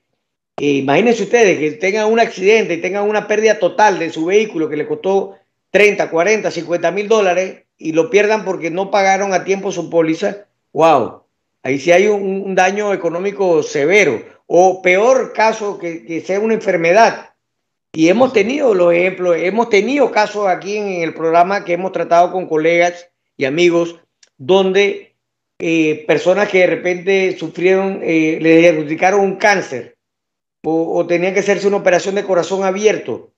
eh, 0.58 0.66
imagínense 0.66 1.24
ustedes 1.24 1.60
que 1.60 1.72
tengan 1.78 2.12
un 2.12 2.20
accidente 2.20 2.76
y 2.76 2.82
tengan 2.82 3.08
una 3.08 3.28
pérdida 3.28 3.60
total 3.60 4.00
de 4.00 4.10
su 4.10 4.26
vehículo 4.26 4.70
que 4.70 4.78
le 4.78 4.88
costó 4.88 5.36
30, 5.72 6.10
40, 6.10 6.52
50 6.52 6.92
mil 6.92 7.08
dólares 7.08 7.64
y 7.78 7.92
lo 7.92 8.10
pierdan 8.10 8.46
porque 8.46 8.70
no 8.70 8.92
pagaron 8.92 9.34
a 9.34 9.44
tiempo 9.44 9.72
su 9.72 9.90
póliza, 9.90 10.46
wow, 10.72 11.24
ahí 11.64 11.80
sí 11.80 11.92
hay 11.92 12.08
un, 12.08 12.56
daño 12.56 12.94
económico 12.94 13.64
severo. 13.64 14.22
O 14.56 14.84
peor 14.84 15.34
caso, 15.34 15.80
que, 15.80 16.06
que 16.06 16.22
sea 16.22 16.40
una 16.40 16.54
enfermedad. 16.54 17.32
Y 17.92 18.10
hemos 18.10 18.34
tenido 18.34 18.76
los 18.76 18.94
ejemplos, 18.94 19.36
hemos 19.40 19.68
tenido 19.70 20.12
casos 20.12 20.48
aquí 20.48 20.78
en 20.78 21.02
el 21.02 21.16
programa 21.16 21.66
que 21.66 21.74
hemos 21.74 21.92
tratado 21.92 22.32
con 22.32 22.48
colegas 22.48 23.10
y 23.36 23.46
amigos 23.46 23.96
donde 24.38 25.16
eh, 25.58 26.04
personas 26.06 26.50
que 26.50 26.60
de 26.60 26.68
repente 26.68 27.36
sufrieron, 27.36 28.02
eh, 28.04 28.38
le 28.40 28.58
diagnosticaron 28.58 29.22
un 29.22 29.38
cáncer 29.38 29.98
o, 30.64 31.04
tenían 31.08 31.34
que 31.34 31.40
hacerse 31.40 31.68
una 31.68 31.78
operación 31.78 32.14
de 32.14 32.24
corazón 32.24 32.64
abierto 32.64 33.32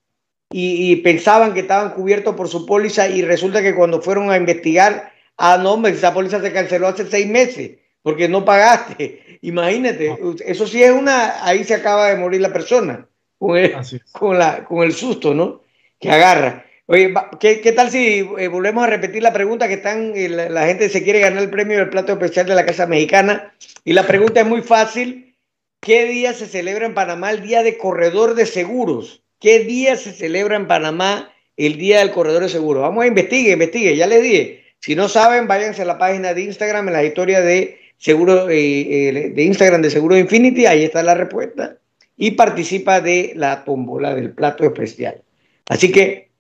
y, 0.52 0.98
pensaban 0.98 1.54
que 1.54 1.62
estaban 1.62 1.94
cubiertos 1.94 2.36
por 2.36 2.50
su 2.50 2.66
póliza 2.66 3.08
y 3.08 3.22
resulta 3.22 3.62
que 3.62 3.74
cuando 3.74 4.02
fueron 4.02 4.32
a 4.32 4.38
investigar, 4.38 5.14
ah, 5.38 5.58
no, 5.58 5.88
esa 5.88 6.14
póliza 6.14 6.42
se 6.42 6.52
canceló 6.52 6.88
hace 6.88 7.06
seis 7.10 7.26
meses 7.26 7.78
porque 8.06 8.30
no 8.30 8.46
pagaste. 8.46 9.40
Imagínate, 9.42 10.12
ah. 10.12 10.18
eso 10.46 10.68
sí 10.68 10.84
es 10.84 10.92
una, 10.92 11.44
ahí 11.44 11.64
se 11.64 11.74
acaba 11.74 12.10
de 12.10 12.16
morir 12.16 12.40
la 12.40 12.54
persona 12.54 13.08
con 13.40 13.58
el, 13.58 13.76
con, 14.12 14.38
la, 14.38 14.64
con 14.64 14.84
el 14.84 14.94
susto, 14.94 15.34
¿no? 15.34 15.64
Que 16.00 16.12
agarra. 16.12 16.68
Oye, 16.86 17.12
¿qué, 17.40 17.62
qué 17.62 17.72
tal 17.72 17.90
si 17.90 18.20
eh, 18.38 18.48
volvemos 18.48 18.84
a 18.84 18.92
repetir 18.92 19.24
la 19.24 19.34
pregunta 19.34 19.68
que 19.68 19.74
están, 19.74 20.12
eh, 20.16 20.30
la, 20.30 20.68
gente 20.68 20.88
se 20.90 21.04
quiere 21.04 21.20
ganar 21.20 21.42
el 21.42 21.50
premio 21.50 21.80
del 21.80 21.90
plato 21.90 22.12
especial 22.14 22.46
de 22.46 22.54
la 22.54 22.64
Casa 22.64 22.86
Mexicana? 22.86 23.56
Y 23.84 23.94
la 23.94 24.06
pregunta 24.06 24.42
es 24.42 24.46
muy 24.46 24.62
fácil. 24.62 25.36
¿Qué 25.82 26.06
día 26.06 26.34
se 26.34 26.46
celebra 26.46 26.86
en 26.86 26.94
Panamá 26.94 27.32
el 27.32 27.42
Día 27.42 27.64
de 27.64 27.76
Corredor 27.76 28.36
de 28.36 28.46
Seguros? 28.46 29.24
¿Qué 29.40 29.62
día 29.62 29.96
se 29.96 30.12
celebra 30.12 30.58
en 30.58 30.68
Panamá 30.68 31.34
el 31.58 31.80
Día 31.80 32.00
del 32.00 32.12
Corredor 32.12 32.44
de 32.44 32.50
Seguros? 32.50 32.84
Vamos 32.84 33.04
a 33.04 33.08
investigar, 33.08 33.54
investigue, 33.54 33.96
ya 33.96 34.06
les 34.06 34.22
dije. 34.22 34.64
Si 34.80 34.96
no 34.96 35.10
saben, 35.10 35.48
váyanse 35.48 35.82
a 35.82 35.86
la 35.86 35.98
página 35.98 36.36
de 36.36 36.44
Instagram, 36.44 36.90
en 36.90 36.94
la 36.94 37.04
historia 37.04 37.42
de 37.42 37.85
seguro 37.98 38.50
eh, 38.50 39.32
de 39.34 39.44
Instagram 39.44 39.82
de 39.82 39.90
Seguro 39.90 40.18
Infinity, 40.18 40.66
ahí 40.66 40.84
está 40.84 41.04
la 41.04 41.16
respuesta 41.16 41.78
y 42.18 42.32
participa 42.32 43.02
de 43.02 43.34
la 43.36 43.64
tómbola 43.64 44.16
del 44.16 44.34
plato 44.34 44.64
especial. 44.64 45.22
Así 45.68 45.92
que 45.92 46.32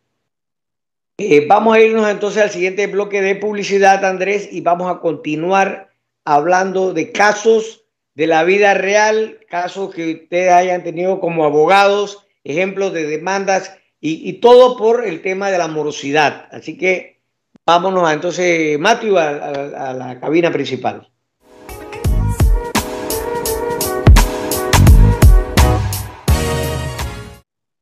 eh, 1.17 1.45
vamos 1.47 1.75
a 1.75 1.81
irnos 1.81 2.09
entonces 2.09 2.43
al 2.43 2.49
siguiente 2.49 2.87
bloque 2.87 3.21
de 3.21 3.35
publicidad, 3.35 4.03
Andrés, 4.05 4.49
y 4.51 4.61
vamos 4.61 4.91
a 4.91 4.99
continuar 4.99 5.89
hablando 6.23 6.93
de 6.93 7.11
casos 7.11 7.85
de 8.15 8.27
la 8.27 8.43
vida 8.43 8.73
real, 8.73 9.39
casos 9.49 9.93
que 9.93 10.13
ustedes 10.23 10.51
hayan 10.51 10.83
tenido 10.83 11.19
como 11.19 11.43
abogados, 11.43 12.25
ejemplos 12.43 12.93
de 12.93 13.05
demandas 13.05 13.77
y, 13.99 14.33
todo 14.33 14.77
por 14.77 15.05
el 15.05 15.21
tema 15.21 15.49
de 15.49 15.57
la 15.57 15.67
morosidad. 15.67 16.47
Así 16.51 16.77
que 16.77 17.21
vámonos 17.65 18.11
entonces, 18.11 18.77
Matthew, 18.77 19.17
a 19.17 19.93
la 19.97 20.19
cabina 20.19 20.51
principal. 20.51 21.09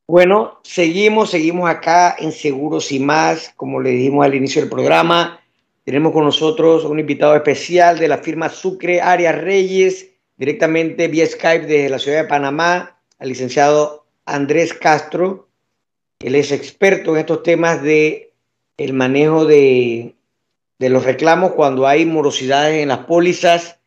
Bueno, 0.06 0.60
seguimos, 0.64 1.32
seguimos 1.32 1.70
acá 1.70 2.18
en 2.20 2.34
Seguros 2.34 2.92
y 2.92 3.00
más, 3.00 3.54
como 3.56 3.80
le 3.80 3.92
dijimos 3.92 4.26
al 4.26 4.36
inicio 4.36 4.62
del 4.62 4.70
programa. 4.70 5.40
Tenemos 5.86 6.12
con 6.12 6.26
nosotros 6.26 6.84
un 6.84 7.00
invitado 7.00 7.34
especial 7.38 7.98
de 7.98 8.10
la 8.10 8.18
firma 8.18 8.50
Sucre 8.50 9.00
Arias 9.00 9.40
Reyes, 9.40 10.10
directamente 10.36 11.08
vía 11.08 11.26
Skype 11.26 11.68
desde 11.68 11.90
la 11.90 12.00
ciudad 12.00 12.24
de 12.24 12.28
Panamá, 12.28 13.00
al 13.18 13.30
licenciado 13.30 14.06
Andrés 14.26 14.74
Castro. 14.74 15.48
Él 16.20 16.36
es 16.36 16.52
experto 16.52 17.14
en 17.14 17.22
estos 17.22 17.42
temas 17.42 17.82
de 17.82 18.34
el 18.76 18.92
manejo 18.92 19.46
de, 19.46 20.16
de 20.80 20.90
los 20.90 21.06
reclamos 21.06 21.54
cuando 21.54 21.88
hay 21.88 22.06
morosidades 22.06 22.84
en 22.84 22.90
las 22.90 23.06
pólizas 23.06 23.80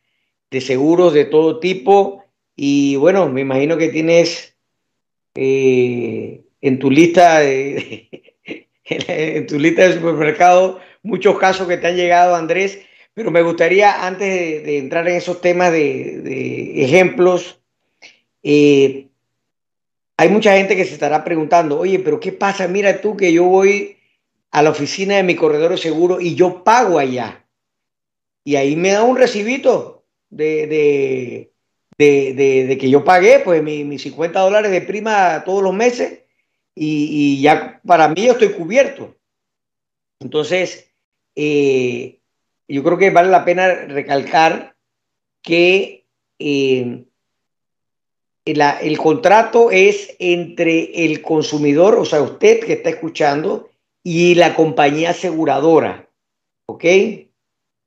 de 0.50 0.62
seguros 0.62 1.12
de 1.12 1.26
todo 1.26 1.60
tipo. 1.60 2.24
Y 2.56 2.96
bueno, 2.96 3.28
me 3.28 3.42
imagino 3.42 3.76
que 3.76 3.88
tienes 3.88 4.55
eh, 5.36 6.42
en 6.60 6.78
tu 6.78 6.90
lista 6.90 7.40
de, 7.40 8.34
en 8.84 9.46
tu 9.46 9.58
lista 9.58 9.86
de 9.86 9.94
supermercado 9.94 10.80
muchos 11.02 11.38
casos 11.38 11.68
que 11.68 11.76
te 11.76 11.86
han 11.86 11.96
llegado, 11.96 12.34
Andrés, 12.34 12.80
pero 13.14 13.30
me 13.30 13.42
gustaría, 13.42 14.06
antes 14.06 14.28
de, 14.64 14.78
entrar 14.78 15.08
en 15.08 15.16
esos 15.16 15.40
temas 15.40 15.72
de, 15.72 16.84
ejemplos, 16.84 17.60
eh, 18.42 19.08
hay 20.16 20.28
mucha 20.28 20.56
gente 20.56 20.76
que 20.76 20.84
se 20.84 20.94
estará 20.94 21.24
preguntando, 21.24 21.78
oye, 21.78 21.98
pero 21.98 22.20
¿qué 22.20 22.32
pasa? 22.32 22.68
Mira 22.68 23.00
tú 23.00 23.16
que 23.16 23.32
yo 23.32 23.44
voy 23.44 23.96
a 24.50 24.62
la 24.62 24.70
oficina 24.70 25.16
de 25.16 25.22
mi 25.22 25.34
corredor 25.34 25.72
de 25.72 25.78
seguro 25.78 26.20
y 26.20 26.34
yo 26.34 26.64
pago 26.64 26.98
allá. 26.98 27.46
Y 28.44 28.56
ahí 28.56 28.76
me 28.76 28.90
da 28.90 29.02
un 29.02 29.16
recibito 29.16 30.04
de, 30.30 30.66
de, 30.66 31.52
que 31.98 32.88
yo 32.90 33.04
pagué 33.04 33.40
pues 33.40 33.62
mis 33.62 34.02
50 34.02 34.40
dólares 34.40 34.70
de 34.70 34.82
prima 34.82 35.42
todos 35.44 35.62
los 35.62 35.74
meses 35.74 36.20
y, 36.74 37.40
ya 37.40 37.80
para 37.86 38.08
mí 38.08 38.26
yo 38.26 38.32
estoy 38.32 38.50
cubierto. 38.50 39.16
Entonces, 40.20 40.92
eh, 41.34 42.20
yo 42.68 42.82
creo 42.82 42.98
que 42.98 43.10
vale 43.10 43.30
la 43.30 43.44
pena 43.44 43.68
recalcar 43.86 44.76
que 45.42 46.04
eh, 46.38 47.04
el 48.44 48.98
contrato 48.98 49.70
es 49.70 50.14
entre 50.18 51.04
el 51.04 51.22
consumidor, 51.22 51.96
o 51.96 52.04
sea, 52.04 52.22
usted 52.22 52.60
que 52.60 52.74
está 52.74 52.90
escuchando, 52.90 53.68
y 54.02 54.34
la 54.36 54.54
compañía 54.54 55.10
aseguradora. 55.10 56.08
¿Ok? 56.66 56.84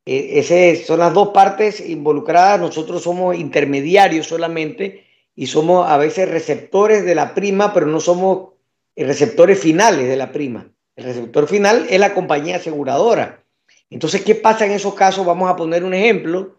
E, 0.10 0.40
esas 0.40 0.88
son 0.88 1.00
las 1.00 1.14
dos 1.14 1.30
partes 1.30 1.88
involucradas. 1.88 2.60
Nosotros 2.60 3.04
somos 3.04 3.38
intermediarios 3.38 4.26
solamente 4.26 5.06
y 5.36 5.46
somos 5.46 5.88
a 5.88 5.98
veces 5.98 6.28
receptores 6.28 7.06
de 7.06 7.14
la 7.14 7.36
prima, 7.36 7.72
pero 7.76 7.86
no 7.86 8.00
somos 8.00 8.54
receptores 8.96 9.60
finales 9.60 10.08
de 10.08 10.16
la 10.16 10.32
prima. 10.32 10.68
El 10.96 11.04
receptor 11.04 11.48
final 11.48 11.86
es 11.92 12.00
la 12.00 12.16
compañía 12.16 12.56
aseguradora. 12.56 13.44
Entonces, 13.92 14.22
¿qué 14.24 14.34
pasa 14.34 14.66
en 14.66 14.72
esos 14.72 14.96
casos? 14.96 15.28
Vamos 15.28 15.48
a 15.48 15.56
poner 15.56 15.84
un 15.84 15.94
ejemplo. 15.94 16.56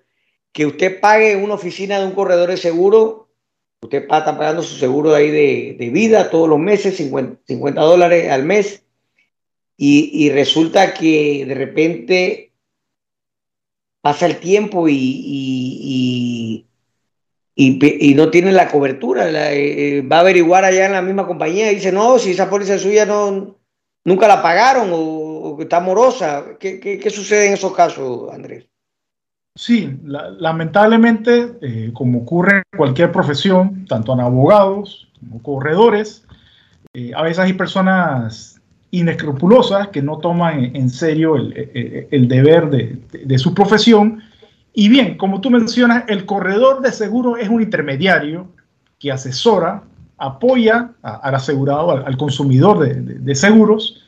Que 0.53 0.67
usted 0.67 1.01
pague 1.01 1.35
una 1.35 1.55
oficina 1.55 1.99
de 1.99 2.07
un 2.07 2.13
corredor 2.13 2.51
de 2.51 2.57
seguro, 2.57 3.29
usted 3.83 4.03
está 4.03 4.39
pagando 4.39 4.63
su 4.63 4.77
seguro 4.77 5.13
ahí 5.13 5.31
de, 5.31 5.91
vida 5.91 6.31
todos 6.31 6.49
los 6.49 6.59
meses, 6.59 6.97
50, 6.97 7.81
dólares 7.81 8.31
al 8.31 8.45
mes, 8.45 8.83
y, 9.77 10.11
y 10.13 10.31
resulta 10.31 10.93
que 10.95 11.45
de 11.47 11.55
repente 11.55 12.50
pasa 14.01 14.27
el 14.27 14.39
tiempo 14.39 14.89
y, 14.89 16.67
y, 17.57 18.15
no 18.15 18.31
tiene 18.31 18.53
la 18.53 18.69
cobertura. 18.69 19.29
Eh, 19.53 19.99
eh, 19.99 20.03
va 20.03 20.17
a 20.17 20.21
averiguar 20.21 20.65
allá 20.65 20.87
en 20.87 20.93
la 20.93 21.03
misma 21.03 21.27
compañía 21.27 21.71
y 21.71 21.77
dice, 21.77 21.93
no, 21.93 22.19
si 22.19 22.31
esa 22.33 22.49
póliza 22.49 22.79
suya 22.79 23.07
no, 23.07 23.57
nunca 24.05 24.29
la 24.29 24.43
pagaron 24.43 24.91
o, 24.93 25.57
está 25.61 25.81
morosa. 25.81 26.45
¿Qué, 26.59 27.11
sucede 27.11 27.49
en 27.49 27.55
esos 27.55 27.75
casos, 27.75 28.33
Andrés? 28.33 28.67
Sí, 29.55 29.99
lamentablemente, 30.05 31.59
eh, 31.61 31.91
como 31.93 32.21
ocurre 32.21 32.59
en 32.59 32.79
cualquier 32.79 33.13
profesión, 33.13 33.85
tanto 33.87 34.13
en 34.13 34.21
abogados 34.21 35.09
como 35.19 35.43
corredores, 35.43 36.25
eh, 36.95 37.13
a 37.15 37.23
veces 37.23 37.41
hay 37.41 37.53
personas 37.53 38.60
inescrupulosas 38.91 39.89
que 39.89 40.03
no 40.03 40.19
toman 40.19 40.75
en 40.75 40.91
serio 40.91 41.37
el, 41.37 42.29
deber 42.29 42.71
de, 42.71 43.39
su 43.39 43.55
profesión. 43.55 44.23
Y 44.73 44.89
bien, 44.89 45.17
como 45.17 45.41
tú 45.41 45.51
mencionas, 45.51 46.05
el 46.09 46.27
corredor 46.27 46.81
de 46.81 46.93
seguro 46.93 47.37
es 47.37 47.49
un 47.49 47.63
intermediario 47.63 48.49
que 48.99 49.13
asesora, 49.13 49.83
apoya 50.19 50.91
al 51.03 51.35
asegurado, 51.35 51.91
al, 51.91 52.17
consumidor 52.17 52.81
de, 52.81 53.35
seguros, 53.35 54.03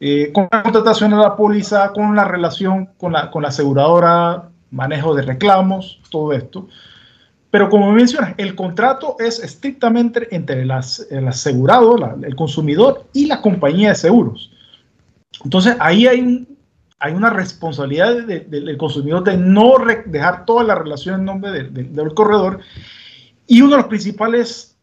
eh, 0.00 0.32
con 0.32 0.48
la 0.50 0.62
contratación 0.62 1.10
de 1.10 1.16
la 1.18 1.36
póliza, 1.36 1.92
con 1.92 2.16
la 2.16 2.24
relación 2.24 2.90
con 2.98 3.12
la, 3.12 3.30
con 3.30 3.42
la 3.42 3.48
aseguradora, 3.48 4.48
manejo 4.70 5.14
de 5.14 5.22
reclamos, 5.22 6.00
todo 6.10 6.32
esto. 6.32 6.66
Pero 7.52 7.68
como 7.68 7.92
mencionas, 7.92 8.34
el 8.38 8.54
contrato 8.54 9.16
es 9.20 9.38
estrictamente 9.38 10.34
entre 10.34 10.62
el 10.62 10.70
asegurado, 11.28 12.16
el 12.22 12.34
consumidor 12.34 13.04
y 13.12 13.26
la 13.26 13.42
compañía 13.42 13.90
de 13.90 13.94
seguros. 13.94 14.50
Entonces 15.44 15.76
ahí 15.78 16.06
hay, 16.06 16.48
hay 16.98 17.12
una 17.12 17.28
responsabilidad 17.28 18.24
del 18.24 18.76
consumidor 18.78 19.22
de 19.22 19.36
no 19.36 19.74
dejar 20.06 20.46
toda 20.46 20.64
la 20.64 20.76
relación 20.76 21.20
en 21.20 21.26
nombre 21.26 21.64
del 21.64 22.14
corredor. 22.14 22.60
Y 23.46 23.60
uno 23.60 23.72
de 23.72 23.82
los 23.82 23.86
principales 23.86 24.78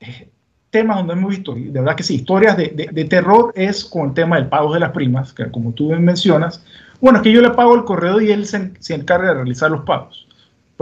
eh, 0.00 0.28
temas 0.70 0.96
donde 0.96 1.12
hemos 1.12 1.30
visto, 1.30 1.54
de 1.54 1.70
verdad 1.70 1.94
que 1.94 2.02
sí, 2.02 2.16
historias 2.16 2.56
de, 2.56 3.06
terror 3.08 3.52
es 3.54 3.84
con 3.84 4.08
el 4.08 4.14
tema 4.14 4.36
del 4.36 4.48
pago 4.48 4.74
de 4.74 4.80
las 4.80 4.90
primas, 4.90 5.32
que 5.32 5.48
como 5.52 5.70
tú 5.70 5.90
mencionas, 5.90 6.64
bueno, 7.00 7.18
es 7.18 7.22
que 7.22 7.30
yo 7.30 7.40
le 7.42 7.50
pago 7.50 7.76
el 7.76 7.84
corredor 7.84 8.24
y 8.24 8.32
él 8.32 8.44
se, 8.44 8.72
encarga 8.88 9.28
de 9.28 9.34
realizar 9.34 9.70
los 9.70 9.84
pagos. 9.84 10.26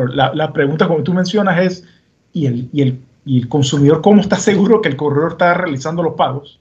Pero 0.00 0.32
la, 0.34 0.52
pregunta, 0.52 0.88
como 0.88 1.02
tú 1.02 1.12
mencionas, 1.12 1.58
es, 1.60 1.84
¿y 2.32 2.46
el, 2.46 2.68
y, 2.72 2.82
el, 2.82 3.00
¿y 3.24 3.40
el, 3.40 3.48
consumidor 3.48 4.00
cómo 4.00 4.22
está 4.22 4.36
seguro 4.36 4.80
que 4.80 4.88
el 4.88 4.96
corredor 4.96 5.32
está 5.32 5.54
realizando 5.54 6.02
los 6.02 6.14
pagos? 6.14 6.58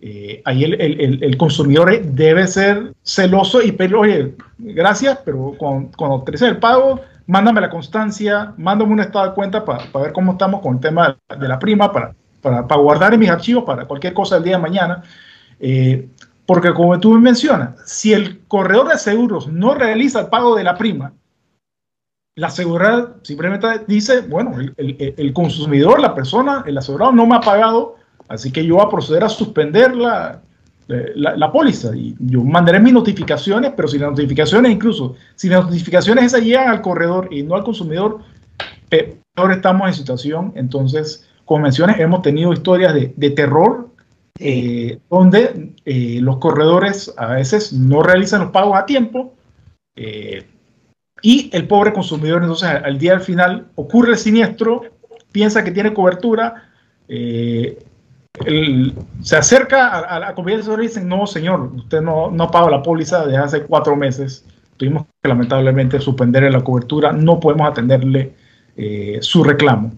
Eh, 0.00 0.40
ahí 0.46 0.64
el, 0.64 0.80
el, 1.22 1.36
consumidor 1.36 2.00
debe 2.02 2.46
ser 2.46 2.94
celoso 3.02 3.60
y 3.60 3.72
pedir, 3.72 3.94
oye, 3.94 4.34
gracias, 4.58 5.18
pero 5.26 5.54
cuando, 5.58 5.90
cuando 5.94 6.24
crece 6.24 6.46
el 6.46 6.56
pago, 6.56 7.00
mándame 7.26 7.60
la 7.60 7.68
constancia, 7.68 8.54
mándame 8.56 8.94
un 8.94 9.00
estado 9.00 9.26
de 9.26 9.34
cuenta 9.34 9.62
para 9.62 9.84
ver 10.00 10.12
cómo 10.12 10.32
estamos 10.32 10.62
con 10.62 10.76
el 10.76 10.80
tema 10.80 11.18
de 11.38 11.48
la 11.48 11.58
prima, 11.58 11.92
para, 11.92 12.14
para, 12.40 12.66
para, 12.66 12.80
guardar 12.80 13.12
en 13.12 13.20
mis 13.20 13.28
archivos 13.28 13.64
para 13.64 13.84
cualquier 13.84 14.14
cosa 14.14 14.38
el 14.38 14.44
día 14.44 14.56
de 14.56 14.62
mañana. 14.62 15.02
Eh, 15.58 16.08
porque 16.46 16.72
como 16.72 16.98
tú 16.98 17.12
me 17.12 17.20
mencionas, 17.20 17.74
si 17.84 18.14
el 18.14 18.40
corredor 18.48 18.88
de 18.88 18.96
seguros 18.96 19.48
no 19.48 19.74
realiza 19.74 20.20
el 20.20 20.26
pago 20.28 20.56
de 20.56 20.64
la 20.64 20.78
prima, 20.78 21.12
la 22.40 22.46
aseguradora 22.46 23.14
simplemente 23.22 23.66
dice, 23.86 24.22
bueno, 24.22 24.56
el, 24.76 25.32
consumidor, 25.32 26.00
la 26.00 26.14
persona, 26.14 26.64
el 26.66 26.78
asegurado 26.78 27.12
no 27.12 27.26
me 27.26 27.36
ha 27.36 27.40
pagado, 27.40 27.96
así 28.28 28.50
que 28.50 28.64
yo 28.64 28.76
voy 28.76 28.86
a 28.86 28.88
proceder 28.88 29.24
a 29.24 29.28
suspender 29.28 29.94
la, 29.94 30.40
la, 30.88 31.52
póliza 31.52 31.94
y 31.94 32.16
yo 32.18 32.42
mandaré 32.42 32.80
mis 32.80 32.94
notificaciones, 32.94 33.72
pero 33.76 33.88
si 33.88 33.98
las 33.98 34.10
notificaciones, 34.10 34.72
incluso 34.72 35.16
si 35.34 35.48
las 35.48 35.64
notificaciones 35.64 36.24
esas 36.24 36.42
llegan 36.42 36.70
al 36.70 36.80
corredor 36.80 37.28
y 37.30 37.42
no 37.42 37.54
al 37.54 37.62
consumidor, 37.62 38.20
peor 38.88 39.52
estamos 39.52 39.88
en 39.88 39.94
situación. 39.94 40.52
Entonces, 40.56 41.28
como 41.44 41.64
mencionas, 41.64 42.00
hemos 42.00 42.22
tenido 42.22 42.52
historias 42.52 42.94
de, 42.94 43.12
de 43.16 43.30
terror 43.30 43.90
eh, 44.42 44.98
donde 45.10 45.74
eh, 45.84 46.18
los 46.22 46.38
corredores 46.38 47.12
a 47.18 47.34
veces 47.34 47.74
no 47.74 48.02
realizan 48.02 48.40
los 48.40 48.50
pagos 48.50 48.78
a 48.78 48.86
tiempo 48.86 49.34
eh, 49.96 50.46
y 51.22 51.50
el 51.52 51.66
pobre 51.66 51.92
consumidor 51.92 52.42
entonces 52.42 52.68
al 52.68 52.98
día 52.98 53.12
al 53.14 53.20
final 53.20 53.66
ocurre 53.74 54.12
el 54.12 54.18
siniestro, 54.18 54.82
piensa 55.32 55.64
que 55.64 55.70
tiene 55.70 55.94
cobertura, 55.94 56.70
se 57.08 57.76
acerca 59.36 59.98
a, 59.98 60.18
la 60.18 60.34
compañía 60.34 60.62
de 60.62 60.74
y 60.74 60.86
dicen, 60.86 61.08
no 61.08 61.26
señor, 61.26 61.72
usted 61.74 62.00
no, 62.00 62.30
no 62.30 62.50
paga 62.50 62.70
la 62.70 62.82
póliza 62.82 63.26
desde 63.26 63.38
hace 63.38 63.62
cuatro 63.62 63.96
meses, 63.96 64.44
tuvimos 64.76 65.06
que 65.22 65.28
lamentablemente 65.28 66.00
suspender 66.00 66.50
la 66.52 66.62
cobertura, 66.62 67.12
no 67.12 67.38
podemos 67.40 67.68
atenderle 67.70 68.34
su 69.20 69.44
reclamo. 69.44 69.92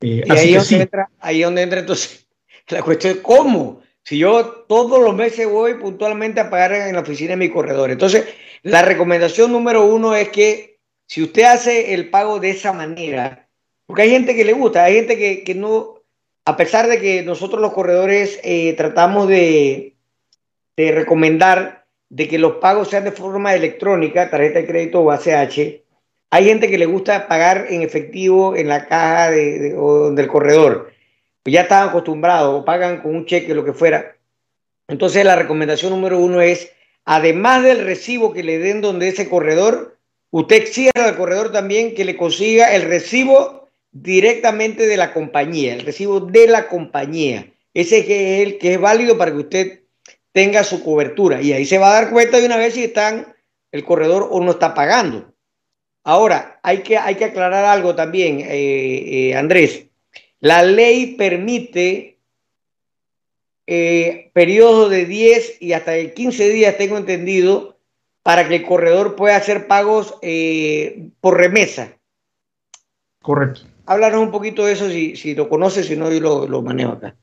y 0.00 0.30
ahí, 0.30 0.54
donde 0.54 0.82
entra, 0.82 1.10
ahí 1.20 1.42
donde 1.42 1.62
entra 1.62 1.80
entonces 1.80 2.26
la 2.68 2.82
cuestión 2.82 3.14
es 3.16 3.20
cómo. 3.20 3.80
Si 4.04 4.18
yo 4.18 4.64
todos 4.68 5.02
los 5.02 5.14
meses 5.14 5.46
voy 5.48 5.74
puntualmente 5.74 6.40
a 6.40 6.50
pagar 6.50 6.72
en 6.72 6.94
la 6.94 7.00
oficina 7.00 7.30
de 7.30 7.36
mi 7.36 7.50
corredor. 7.50 7.90
Entonces, 7.90 8.26
la 8.62 8.82
recomendación 8.82 9.52
número 9.52 9.84
uno 9.84 10.14
es 10.14 10.30
que 10.30 10.78
si 11.06 11.22
usted 11.22 11.44
hace 11.44 11.94
el 11.94 12.10
pago 12.10 12.38
de 12.40 12.50
esa 12.50 12.72
manera, 12.72 13.48
porque 13.86 14.02
hay 14.02 14.10
gente 14.10 14.34
que 14.34 14.44
le 14.44 14.52
gusta, 14.52 14.84
hay 14.84 14.94
gente 14.94 15.44
que, 15.44 15.54
no, 15.54 16.02
a 16.44 16.56
pesar 16.56 16.86
de 16.88 17.00
que 17.00 17.22
nosotros 17.22 17.60
los 17.60 17.72
corredores 17.72 18.40
eh, 18.42 18.74
tratamos 18.74 19.28
de, 19.28 19.96
de 20.76 20.92
recomendar 20.92 21.86
de 22.10 22.28
que 22.28 22.38
los 22.38 22.56
pagos 22.56 22.88
sean 22.88 23.04
de 23.04 23.12
forma 23.12 23.54
electrónica, 23.54 24.30
tarjeta 24.30 24.60
de 24.60 24.66
crédito 24.66 25.00
o 25.00 25.10
ACH, 25.10 25.82
hay 26.30 26.44
gente 26.44 26.68
que 26.68 26.78
le 26.78 26.86
gusta 26.86 27.26
pagar 27.28 27.66
en 27.70 27.82
efectivo 27.82 28.54
en 28.54 28.68
la 28.68 28.86
caja 28.86 29.30
de, 29.30 29.74
del 30.12 30.28
corredor 30.28 30.92
ya 31.44 31.62
están 31.62 31.88
acostumbrados 31.88 32.60
o 32.60 32.64
pagan 32.64 33.00
con 33.00 33.14
un 33.14 33.26
cheque, 33.26 33.54
lo 33.54 33.64
que 33.64 33.72
fuera. 33.72 34.16
Entonces 34.88 35.24
la 35.24 35.36
recomendación 35.36 35.92
número 35.92 36.18
uno 36.18 36.40
es, 36.40 36.72
además 37.04 37.62
del 37.62 37.84
recibo 37.84 38.32
que 38.32 38.42
le 38.42 38.58
den 38.58 38.80
donde 38.80 39.08
ese 39.08 39.28
corredor, 39.28 39.98
usted 40.30 40.56
exige 40.56 40.90
al 40.94 41.16
corredor 41.16 41.52
también 41.52 41.94
que 41.94 42.04
le 42.04 42.16
consiga 42.16 42.74
el 42.74 42.82
recibo 42.82 43.68
directamente 43.92 44.86
de 44.86 44.96
la 44.96 45.12
compañía, 45.12 45.74
el 45.74 45.80
recibo 45.80 46.20
de 46.20 46.46
la 46.46 46.68
compañía. 46.68 47.52
Ese 47.74 47.98
es 47.98 48.46
el 48.46 48.58
que 48.58 48.74
es 48.74 48.80
válido 48.80 49.16
para 49.18 49.30
que 49.30 49.38
usted 49.38 49.80
tenga 50.32 50.64
su 50.64 50.82
cobertura. 50.82 51.42
Y 51.42 51.52
ahí 51.52 51.64
se 51.64 51.78
va 51.78 51.90
a 51.90 52.02
dar 52.02 52.10
cuenta 52.10 52.38
de 52.38 52.46
una 52.46 52.56
vez 52.56 52.74
si 52.74 52.84
están 52.84 53.34
el 53.72 53.84
corredor 53.84 54.28
o 54.30 54.40
no 54.40 54.52
está 54.52 54.74
pagando. 54.74 55.34
Ahora, 56.04 56.58
hay 56.62 56.78
que, 56.78 56.96
hay 56.96 57.16
que 57.16 57.26
aclarar 57.26 57.64
algo 57.64 57.94
también, 57.94 58.40
eh, 58.40 59.28
eh, 59.30 59.34
Andrés. 59.34 59.87
La 60.40 60.62
ley 60.62 61.16
permite 61.16 62.18
eh, 63.66 64.30
periodos 64.32 64.90
de 64.90 65.04
10 65.04 65.60
y 65.60 65.72
hasta 65.72 65.92
de 65.92 66.14
15 66.14 66.48
días, 66.50 66.78
tengo 66.78 66.96
entendido, 66.96 67.78
para 68.22 68.48
que 68.48 68.56
el 68.56 68.66
corredor 68.66 69.16
pueda 69.16 69.36
hacer 69.36 69.66
pagos 69.66 70.14
eh, 70.22 71.10
por 71.20 71.36
remesa. 71.36 71.92
Correcto. 73.22 73.62
Háblanos 73.86 74.20
un 74.20 74.30
poquito 74.30 74.66
de 74.66 74.72
eso, 74.72 74.88
si, 74.88 75.16
si 75.16 75.34
lo 75.34 75.48
conoces, 75.48 75.86
si 75.86 75.96
no, 75.96 76.10
yo 76.12 76.20
lo, 76.20 76.46
lo 76.46 76.62
manejo 76.62 76.92
acá. 76.92 77.14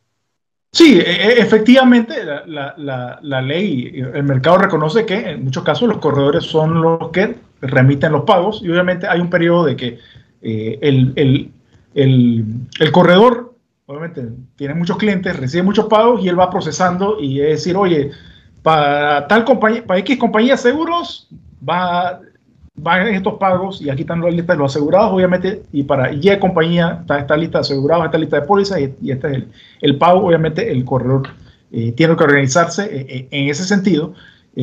Sí, 0.75 0.99
e, 0.99 1.09
e, 1.09 1.39
efectivamente, 1.39 2.21
la, 2.23 2.43
la, 2.77 3.19
la, 3.21 3.41
ley, 3.41 3.91
el 3.95 4.23
mercado 4.23 4.57
reconoce 4.57 5.05
que 5.05 5.15
en 5.15 5.45
muchos 5.45 5.63
casos 5.63 5.87
los 5.87 5.99
corredores 5.99 6.43
son 6.43 6.81
los 6.81 7.11
que 7.11 7.35
remiten 7.61 8.11
los 8.11 8.23
pagos 8.23 8.61
y 8.61 8.69
obviamente 8.69 9.07
hay 9.07 9.21
un 9.21 9.29
periodo 9.29 9.65
de 9.65 9.75
que 9.77 9.99
eh, 10.41 10.77
el, 10.81 11.13
el, 11.15 11.51
el, 11.95 12.91
corredor, 12.91 13.55
obviamente, 13.85 14.27
tiene 14.57 14.73
muchos 14.73 14.97
clientes, 14.97 15.35
recibe 15.37 15.63
muchos 15.63 15.85
pagos 15.85 16.23
y 16.23 16.27
él 16.27 16.37
va 16.37 16.49
procesando 16.49 17.19
y 17.19 17.39
es 17.39 17.49
decir, 17.49 17.77
oye, 17.77 18.11
para 18.61 19.27
tal 19.27 19.45
compañía, 19.45 19.85
para 19.85 19.99
X 20.01 20.17
compañía 20.17 20.57
seguros, 20.57 21.29
va, 21.67 22.19
van 22.75 23.07
estos 23.07 23.35
pagos 23.35 23.81
y 23.81 23.89
aquí 23.89 24.01
están 24.01 24.21
las 24.21 24.33
listas 24.33 24.57
de 24.57 24.61
los 24.61 24.75
asegurados, 24.75 25.13
obviamente, 25.13 25.63
y 25.71 25.83
para 25.83 26.11
Y 26.11 26.37
compañía 26.37 26.99
está 27.01 27.19
esta 27.19 27.37
lista 27.37 27.59
de 27.59 27.61
asegurados, 27.61 28.05
esta 28.05 28.17
lista 28.17 28.41
de 28.41 28.47
pólizas 28.47 28.79
y, 29.01 29.11
este 29.11 29.31
es 29.31 29.43
el, 29.81 29.97
pago, 29.97 30.27
obviamente, 30.27 30.69
el 30.69 30.83
corredor 30.83 31.29
eh, 31.71 31.93
tiene 31.93 32.17
que 32.17 32.23
organizarse 32.23 32.83
eh, 32.83 33.05
eh, 33.07 33.27
en 33.31 33.49
ese 33.49 33.63
sentido. 33.63 34.13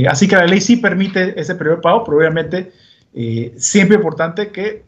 así 0.07 0.29
que 0.29 0.37
la 0.37 0.47
ley 0.47 0.61
sí 0.61 0.77
permite 0.77 1.41
ese 1.41 1.55
de 1.55 1.77
pago, 1.79 2.05
pero 2.05 2.19
obviamente 2.19 2.73
siempre 3.57 3.97
importante 3.97 4.51
que 4.51 4.85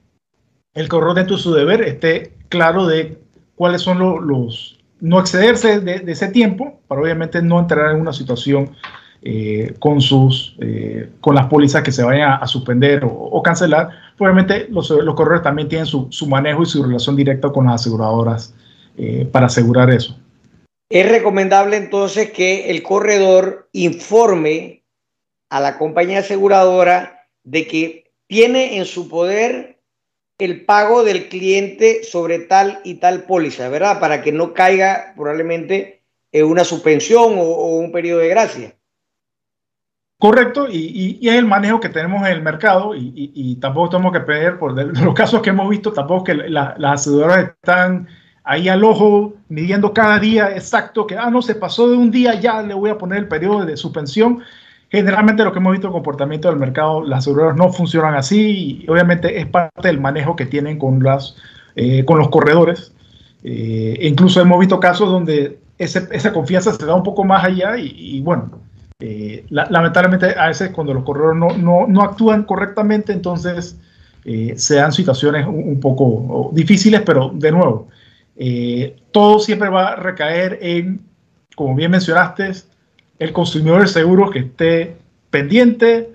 el 0.75 0.89
corredor 0.89 1.15
dentro 1.15 1.37
de 1.37 1.43
su 1.43 1.55
deber 1.55 1.83
esté 1.83 2.33
claro 2.49 2.87
de 2.87 3.19
cuáles 3.55 3.83
son 3.83 3.99
los, 3.99 4.79
no 5.01 5.21
excederse 5.21 5.81
de, 5.81 6.03
ese 6.07 6.29
tiempo 6.29 6.81
para 6.89 7.01
obviamente 7.01 7.41
no 7.43 7.61
entrar 7.61 7.93
en 7.93 8.01
una 8.01 8.13
situación 8.13 8.77
eh, 9.23 9.75
con 9.79 10.03
sus 10.03 10.55
eh, 10.61 11.09
con 11.21 11.35
las 11.35 11.47
pólizas 11.47 11.83
que 11.83 11.93
se 11.93 12.03
vayan 12.03 12.39
a, 12.43 12.47
suspender 12.47 13.05
o, 13.07 13.43
cancelar. 13.43 13.89
Obviamente 14.19 14.67
los, 14.69 14.91
los 14.91 15.15
corredores 15.15 15.43
también 15.43 15.69
tienen 15.69 15.87
su, 15.87 16.27
manejo 16.29 16.63
y 16.63 16.67
su 16.67 16.83
relación 16.83 17.17
directa 17.17 17.51
con 17.51 17.67
las 17.67 17.81
aseguradoras 17.81 18.55
eh, 18.99 19.27
para 19.31 19.47
asegurar 19.47 19.91
eso. 19.91 20.19
Es 20.91 21.09
recomendable 21.09 21.77
entonces 21.79 22.33
que 22.33 22.71
el 22.71 22.83
corredor 22.83 23.69
informe 23.73 24.85
a 25.49 25.61
la 25.61 25.79
compañía 25.79 26.19
aseguradora 26.19 27.27
de 27.45 27.67
que 27.67 28.13
tiene 28.27 28.77
en 28.77 28.85
su 28.85 29.09
poder 29.09 29.74
el 30.39 30.65
pago 30.65 31.05
del 31.05 31.29
cliente 31.29 32.03
sobre 32.05 32.41
tal 32.41 32.81
y 32.85 32.95
tal 32.95 33.25
póliza, 33.25 33.69
¿verdad? 33.69 34.01
Para 34.01 34.23
que 34.23 34.33
no 34.33 34.53
caiga 34.53 35.13
probablemente 35.17 36.03
en 36.33 36.47
una 36.47 36.65
suspensión 36.65 37.35
o, 37.39 37.77
un 37.77 37.93
periodo 37.93 38.21
de 38.21 38.29
gracia. 38.29 38.75
Correcto, 40.19 40.67
y, 40.71 41.21
es 41.23 41.35
el 41.35 41.47
manejo 41.47 41.81
que 41.81 41.89
tenemos 41.89 42.27
en 42.27 42.33
el 42.33 42.43
mercado 42.43 42.95
y, 42.97 43.57
tampoco 43.61 43.91
tenemos 43.91 44.13
que 44.13 44.21
pedir 44.21 44.59
por 44.59 44.73
los 44.73 45.15
casos 45.15 45.43
que 45.43 45.51
hemos 45.51 45.69
visto, 45.69 45.93
tampoco 45.93 46.25
que 46.25 46.35
las 46.35 46.77
aseguradoras 46.81 47.51
están 47.51 48.09
ahí 48.43 48.69
al 48.69 48.85
ojo 48.85 49.35
midiendo 49.49 49.93
cada 49.93 50.19
día 50.19 50.51
exacto 50.51 51.07
que, 51.07 51.17
ah, 51.17 51.31
no, 51.31 51.43
se 51.43 51.55
pasó 51.55 51.89
de 51.89 51.97
un 51.97 52.11
día, 52.11 52.35
ya 52.35 52.63
le 52.63 52.75
voy 52.75 52.91
a 52.91 52.99
poner 52.99 53.19
el 53.19 53.29
periodo 53.29 53.65
de 53.65 53.77
suspensión. 53.77 54.43
Generalmente 54.95 55.43
lo 55.43 55.53
que 55.53 55.59
hemos 55.59 55.73
visto 55.73 55.89
el 55.89 55.93
comportamiento 55.93 56.49
del 56.49 56.57
mercado, 56.57 57.03
las 57.03 57.19
aseguradoras 57.19 57.57
no 57.57 57.73
funcionan 57.73 58.15
así 58.15 58.85
y 58.85 58.89
obviamente 58.89 59.41
es 59.41 59.47
parte 59.49 59.89
del 59.89 60.01
manejo 60.01 60.37
que 60.37 60.47
tienen 60.47 60.79
con, 60.79 61.03
las, 61.03 61.35
eh, 61.75 62.05
con 62.05 62.17
los 62.17 62.29
corredores. 62.29 62.93
Eh, 63.43 63.99
incluso 64.03 64.41
hemos 64.41 64.61
visto 64.61 64.79
casos 64.79 65.11
donde 65.11 65.59
esa 65.79 66.33
confianza 66.33 66.73
se 66.73 66.87
da 66.87 66.95
un 66.95 67.03
poco 67.03 67.25
más 67.25 67.43
allá 67.43 67.77
y, 67.77 68.21
bueno, 68.21 68.61
eh, 69.01 69.45
lamentablemente 69.51 70.39
a 70.39 70.47
veces 70.47 70.71
cuando 70.71 70.95
los 70.95 71.03
corredores 71.03 71.41
no, 71.41 71.57
no, 71.57 71.89
no 71.89 72.03
actúan 72.03 72.45
correctamente, 72.45 73.13
entonces 73.13 73.77
se 74.23 74.75
dan 74.77 74.93
situaciones 74.93 75.45
un, 75.45 75.81
poco 75.81 76.51
difíciles, 76.53 77.03
pero 77.05 77.33
de 77.35 77.51
nuevo, 77.51 77.89
todo 79.11 79.41
siempre 79.41 79.69
va 79.71 79.89
a 79.89 79.97
recaer 79.97 80.61
en, 80.63 81.01
como 81.57 81.75
bien 81.75 81.91
mencionaste, 81.91 82.53
el 83.19 83.33
consumidor 83.33 83.83
de 83.83 83.89
seguros 83.89 84.31
que 84.31 84.41
esté 84.41 84.97
pendiente, 85.31 86.11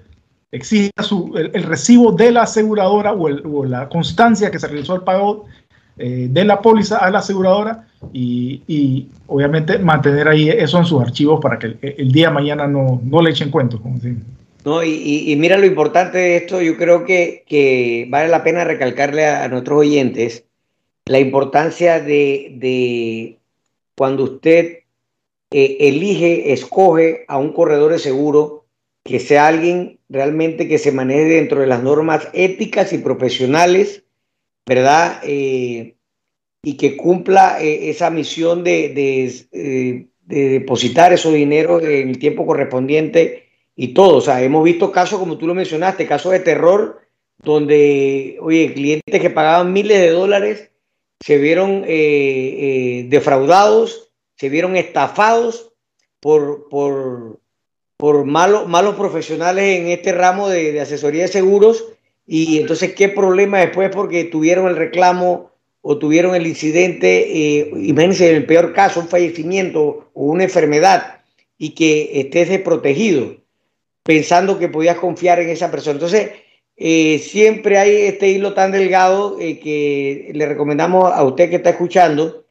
exija 0.52 1.04
su, 1.04 1.34
el, 1.36 1.64
recibo 1.64 2.12
de 2.12 2.32
la 2.32 2.44
aseguradora 2.44 3.14
o, 3.14 3.66
la 3.66 3.88
constancia 3.90 4.50
que 4.50 4.60
se 4.60 4.68
realizó 4.68 4.96
el 4.96 5.02
pago 5.02 5.46
eh, 5.98 6.28
de 6.30 6.46
la 6.46 6.62
póliza 6.62 6.98
a 6.98 7.12
la 7.12 7.20
aseguradora 7.20 7.88
y, 8.14 9.08
obviamente 9.28 9.78
mantener 9.78 10.28
ahí 10.28 10.50
eso 10.50 10.80
en 10.80 10.86
sus 10.86 11.02
archivos 11.02 11.40
para 11.42 11.60
que 11.60 11.78
el, 11.82 12.12
día 12.12 12.28
de 12.28 12.34
mañana 12.34 12.68
no, 12.68 13.02
no 13.04 13.22
le 13.22 13.32
echen 13.32 13.52
cuentos. 13.52 13.82
no, 14.66 14.84
y, 14.84 15.36
mira 15.38 15.58
lo 15.58 15.66
importante 15.66 16.18
de 16.18 16.38
esto, 16.38 16.62
yo 16.62 16.78
creo 16.78 17.06
que, 17.06 18.08
vale 18.10 18.30
la 18.30 18.44
pena 18.44 18.64
recalcarle 18.64 19.28
a, 19.28 19.48
nuestros 19.50 19.80
oyentes 19.80 20.46
la 21.06 21.20
importancia 21.20 22.00
de, 22.00 22.56
de 22.58 23.38
cuando 23.96 24.24
usted 24.24 24.80
eh, 25.52 25.78
elige, 25.80 26.54
escoge 26.54 27.26
a 27.28 27.40
un 27.40 27.54
corredor 27.54 27.92
de 27.92 28.00
seguro 28.00 28.68
que 29.04 29.20
sea 29.20 29.48
alguien 29.48 30.00
realmente 30.08 30.68
que 30.68 30.78
se 30.78 30.92
maneje 30.92 31.24
dentro 31.24 31.62
de 31.62 31.68
las 31.68 31.82
normas 31.82 32.28
éticas 32.34 32.94
y 32.94 33.00
profesionales, 33.00 34.04
¿verdad? 34.68 35.22
Eh, 35.24 35.96
y 36.62 36.78
que 36.78 36.96
cumpla 36.96 37.60
eh, 37.64 37.90
esa 37.90 38.12
misión 38.12 38.64
de, 38.64 38.90
de, 38.94 40.08
depositar 40.22 41.12
esos 41.14 41.34
dinero 41.34 41.82
en 41.82 42.10
el 42.10 42.20
tiempo 42.20 42.46
correspondiente 42.46 43.48
y 43.76 43.96
todo. 43.96 44.18
O 44.18 44.22
sea, 44.22 44.44
hemos 44.44 44.64
visto 44.64 44.92
casos, 44.92 45.18
como 45.18 45.40
tú 45.40 45.48
lo 45.48 45.56
mencionaste, 45.56 46.06
casos 46.06 46.32
de 46.32 46.42
terror, 46.42 47.02
donde, 47.42 48.38
oye, 48.42 48.72
clientes 48.74 49.20
que 49.20 49.32
pagaban 49.32 49.74
miles 49.74 50.00
de 50.00 50.12
dólares 50.12 50.70
se 51.20 51.40
vieron 51.40 51.82
defraudados 53.10 54.09
se 54.40 54.48
vieron 54.48 54.78
estafados 54.78 55.74
por, 56.22 56.70
por, 56.70 57.42
por 57.98 58.24
malos, 58.24 58.70
malos 58.70 58.96
profesionales 58.96 59.80
en 59.80 59.90
este 59.90 60.14
ramo 60.14 60.48
de, 60.48 60.80
asesoría 60.80 61.24
de 61.24 61.28
seguros. 61.28 61.86
Y 62.26 62.60
entonces, 62.60 62.94
¿qué 62.94 63.10
problema 63.10 63.60
después? 63.60 63.90
Porque 63.94 64.24
tuvieron 64.24 64.68
el 64.68 64.78
reclamo 64.78 65.52
o 65.82 65.98
tuvieron 65.98 66.36
el 66.36 66.48
incidente, 66.48 67.60
eh, 67.60 67.72
imagínense 67.76 68.30
en 68.30 68.38
el 68.38 68.46
peor 68.46 68.74
caso, 68.74 69.02
un 69.02 69.10
fallecimiento 69.10 70.10
o 70.14 70.24
una 70.26 70.44
enfermedad 70.46 71.22
y 71.58 71.72
que 71.72 72.22
estés 72.22 72.48
desprotegido, 72.48 73.36
pensando 74.04 74.58
que 74.58 74.70
podías 74.70 74.98
confiar 74.98 75.42
en 75.42 75.50
esa 75.50 75.70
persona. 75.70 75.96
Entonces, 75.96 76.32
eh, 76.78 77.20
siempre 77.20 77.78
hay 77.78 78.04
este 78.04 78.30
hilo 78.30 78.54
tan 78.54 78.72
delgado 78.72 79.38
eh, 79.40 79.60
que 79.60 80.32
le 80.34 80.46
recomendamos 80.46 81.12
a 81.12 81.24
usted 81.24 81.50
que 81.50 81.58
está 81.58 81.72
escuchando 81.72 82.46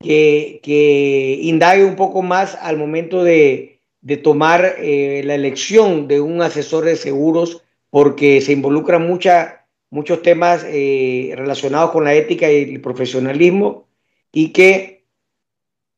que, 0.00 1.38
indague 1.42 1.84
un 1.84 1.96
poco 1.96 2.22
más 2.22 2.56
al 2.56 2.76
momento 2.76 3.22
de, 3.22 3.80
tomar 4.22 4.76
eh, 4.78 5.22
la 5.24 5.34
elección 5.34 6.08
de 6.08 6.20
un 6.20 6.42
asesor 6.42 6.84
de 6.84 6.96
seguros, 6.96 7.62
porque 7.90 8.40
se 8.40 8.52
involucran 8.52 9.06
mucha, 9.06 9.66
muchos 9.90 10.22
temas 10.22 10.64
eh, 10.66 11.34
relacionados 11.36 11.90
con 11.90 12.04
la 12.04 12.14
ética 12.14 12.50
y 12.50 12.74
el 12.74 12.80
profesionalismo, 12.80 13.88
y 14.32 14.52
que 14.52 15.04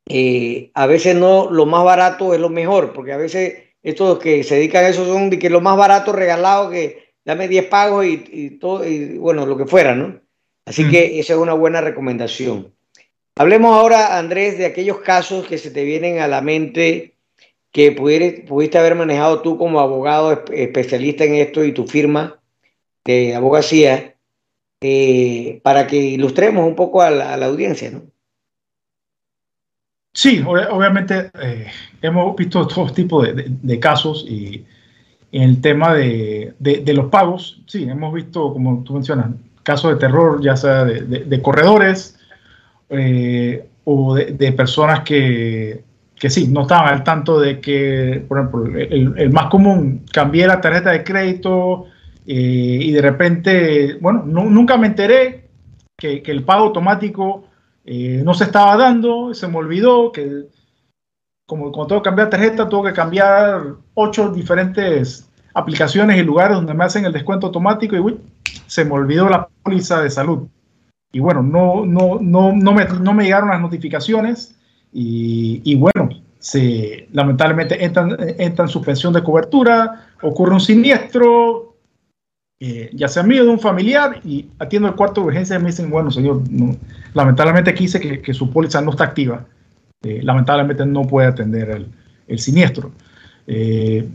eh, 0.08 0.70
a 0.74 0.86
veces 0.86 1.14
no 1.14 1.50
lo 1.50 1.66
más 1.66 1.84
barato 1.84 2.34
es 2.34 2.40
lo 2.40 2.48
mejor, 2.48 2.92
porque 2.92 3.12
a 3.12 3.16
veces 3.16 3.62
estos 3.82 4.18
que 4.18 4.42
se 4.42 4.56
dedican 4.56 4.84
a 4.84 4.88
eso 4.88 5.06
son 5.06 5.30
de 5.30 5.38
que 5.38 5.50
lo 5.50 5.60
más 5.60 5.76
barato 5.76 6.12
regalado, 6.12 6.70
que 6.70 7.12
dame 7.24 7.48
10 7.48 7.66
pagos 7.66 8.04
y, 8.06 8.58
todo, 8.58 8.86
y 8.86 9.16
bueno, 9.18 9.46
lo 9.46 9.56
que 9.56 9.66
fuera, 9.66 9.94
¿no? 9.94 10.20
Así 10.64 10.88
que 10.88 11.18
esa 11.18 11.34
es 11.34 11.38
una 11.38 11.54
buena 11.54 11.80
recomendación. 11.80 12.72
Hablemos 13.36 13.74
ahora, 13.74 14.18
Andrés, 14.18 14.58
de 14.58 14.66
aquellos 14.66 14.98
casos 14.98 15.46
que 15.46 15.58
se 15.58 15.70
te 15.70 15.84
vienen 15.84 16.18
a 16.20 16.28
la 16.28 16.42
mente 16.42 17.16
que 17.72 17.92
pudiste 17.92 18.78
haber 18.78 18.94
manejado 18.94 19.40
tú 19.40 19.56
como 19.56 19.80
abogado 19.80 20.44
especialista 20.52 21.24
en 21.24 21.36
esto 21.36 21.64
y 21.64 21.72
tu 21.72 21.86
firma 21.86 22.38
de 23.04 23.34
abogacía, 23.34 24.14
eh, 24.80 25.60
para 25.62 25.86
que 25.86 25.96
ilustremos 25.96 26.66
un 26.66 26.76
poco 26.76 27.02
a 27.02 27.10
la, 27.10 27.46
audiencia, 27.46 27.90
¿no? 27.90 28.02
Sí, 30.12 30.44
obviamente 30.46 31.30
eh, 31.40 31.68
hemos 32.02 32.36
visto 32.36 32.66
todo 32.66 32.92
tipo 32.92 33.22
de, 33.22 33.80
casos 33.80 34.26
y 34.28 34.66
en 35.32 35.42
el 35.42 35.60
tema 35.62 35.94
de, 35.94 36.54
los 36.94 37.06
pagos, 37.06 37.62
sí, 37.66 37.84
hemos 37.84 38.12
visto, 38.12 38.52
como 38.52 38.84
tú 38.84 38.92
mencionas, 38.92 39.30
casos 39.62 39.92
de 39.92 40.00
terror, 40.00 40.42
ya 40.42 40.54
sea 40.54 40.84
de, 40.84 41.42
corredores, 41.42 42.18
eh, 42.92 43.68
o 43.84 44.14
de, 44.14 44.52
personas 44.52 45.00
que, 45.00 45.82
que, 46.14 46.30
sí, 46.30 46.48
no 46.48 46.62
estaban 46.62 46.92
al 46.92 47.02
tanto 47.02 47.40
de 47.40 47.60
que, 47.60 48.24
por 48.28 48.38
ejemplo, 48.38 48.66
el, 48.76 49.30
más 49.30 49.46
común, 49.46 50.04
cambié 50.12 50.46
la 50.46 50.60
tarjeta 50.60 50.90
de 50.92 51.02
crédito 51.02 51.86
eh, 52.26 52.78
y 52.80 52.92
de 52.92 53.02
repente, 53.02 53.98
bueno, 54.00 54.22
nunca 54.24 54.76
me 54.76 54.88
enteré 54.88 55.48
que, 55.96 56.22
que 56.22 56.30
el 56.30 56.44
pago 56.44 56.66
automático 56.66 57.44
eh, 57.84 58.22
no 58.24 58.34
se 58.34 58.44
estaba 58.44 58.76
dando, 58.76 59.34
se 59.34 59.48
me 59.48 59.56
olvidó 59.56 60.12
que 60.12 60.44
como 61.46 61.72
cuando 61.72 61.88
tengo 61.88 62.02
que 62.02 62.08
cambiar 62.08 62.30
tarjeta, 62.30 62.68
tengo 62.68 62.84
que 62.84 62.92
cambiar 62.92 63.62
ocho 63.94 64.30
diferentes 64.30 65.28
aplicaciones 65.54 66.18
y 66.18 66.22
lugares 66.22 66.56
donde 66.56 66.74
me 66.74 66.84
hacen 66.84 67.04
el 67.04 67.12
descuento 67.12 67.46
automático 67.46 67.96
y 67.96 67.98
uy, 67.98 68.20
se 68.66 68.84
me 68.84 68.92
olvidó 68.92 69.28
la 69.28 69.48
póliza 69.62 70.00
de 70.02 70.10
salud 70.10 70.48
y 71.12 71.20
bueno, 71.20 71.42
no, 71.42 71.84
no, 71.84 72.18
no, 72.20 72.52
no, 72.52 72.72
me, 72.72 72.86
no 72.86 73.14
me 73.14 73.24
llegaron 73.24 73.50
las 73.50 73.60
notificaciones 73.60 74.56
y, 74.92 75.60
y 75.64 75.74
bueno, 75.76 76.08
se, 76.38 77.06
lamentablemente 77.12 77.84
entran, 77.84 78.16
en 78.18 78.68
suspensión 78.68 79.12
de 79.12 79.22
cobertura, 79.22 80.08
ocurre 80.22 80.54
un 80.54 80.60
siniestro, 80.60 81.76
eh, 82.58 82.90
ya 82.94 83.08
sea 83.08 83.22
mío 83.22 83.44
de 83.44 83.50
un 83.50 83.60
familiar, 83.60 84.20
y 84.24 84.48
atiendo 84.58 84.88
el 84.88 84.94
cuarto 84.94 85.20
de 85.20 85.28
urgencia 85.28 85.56
y 85.56 85.58
me 85.60 85.66
dicen, 85.66 85.90
bueno, 85.90 86.10
señor, 86.10 86.42
lamentablemente 87.14 87.70
aquí 87.70 87.84
dice 87.84 88.00
que, 88.00 88.20
que, 88.20 88.34
su 88.34 88.50
póliza 88.50 88.80
no 88.80 88.90
está 88.90 89.04
activa, 89.04 89.46
eh, 90.02 90.20
lamentablemente 90.22 90.84
no 90.86 91.02
puede 91.02 91.28
atender 91.28 91.70
el, 91.70 91.86
el 92.26 92.38
siniestro. 92.38 92.92
Eh, 93.46 94.08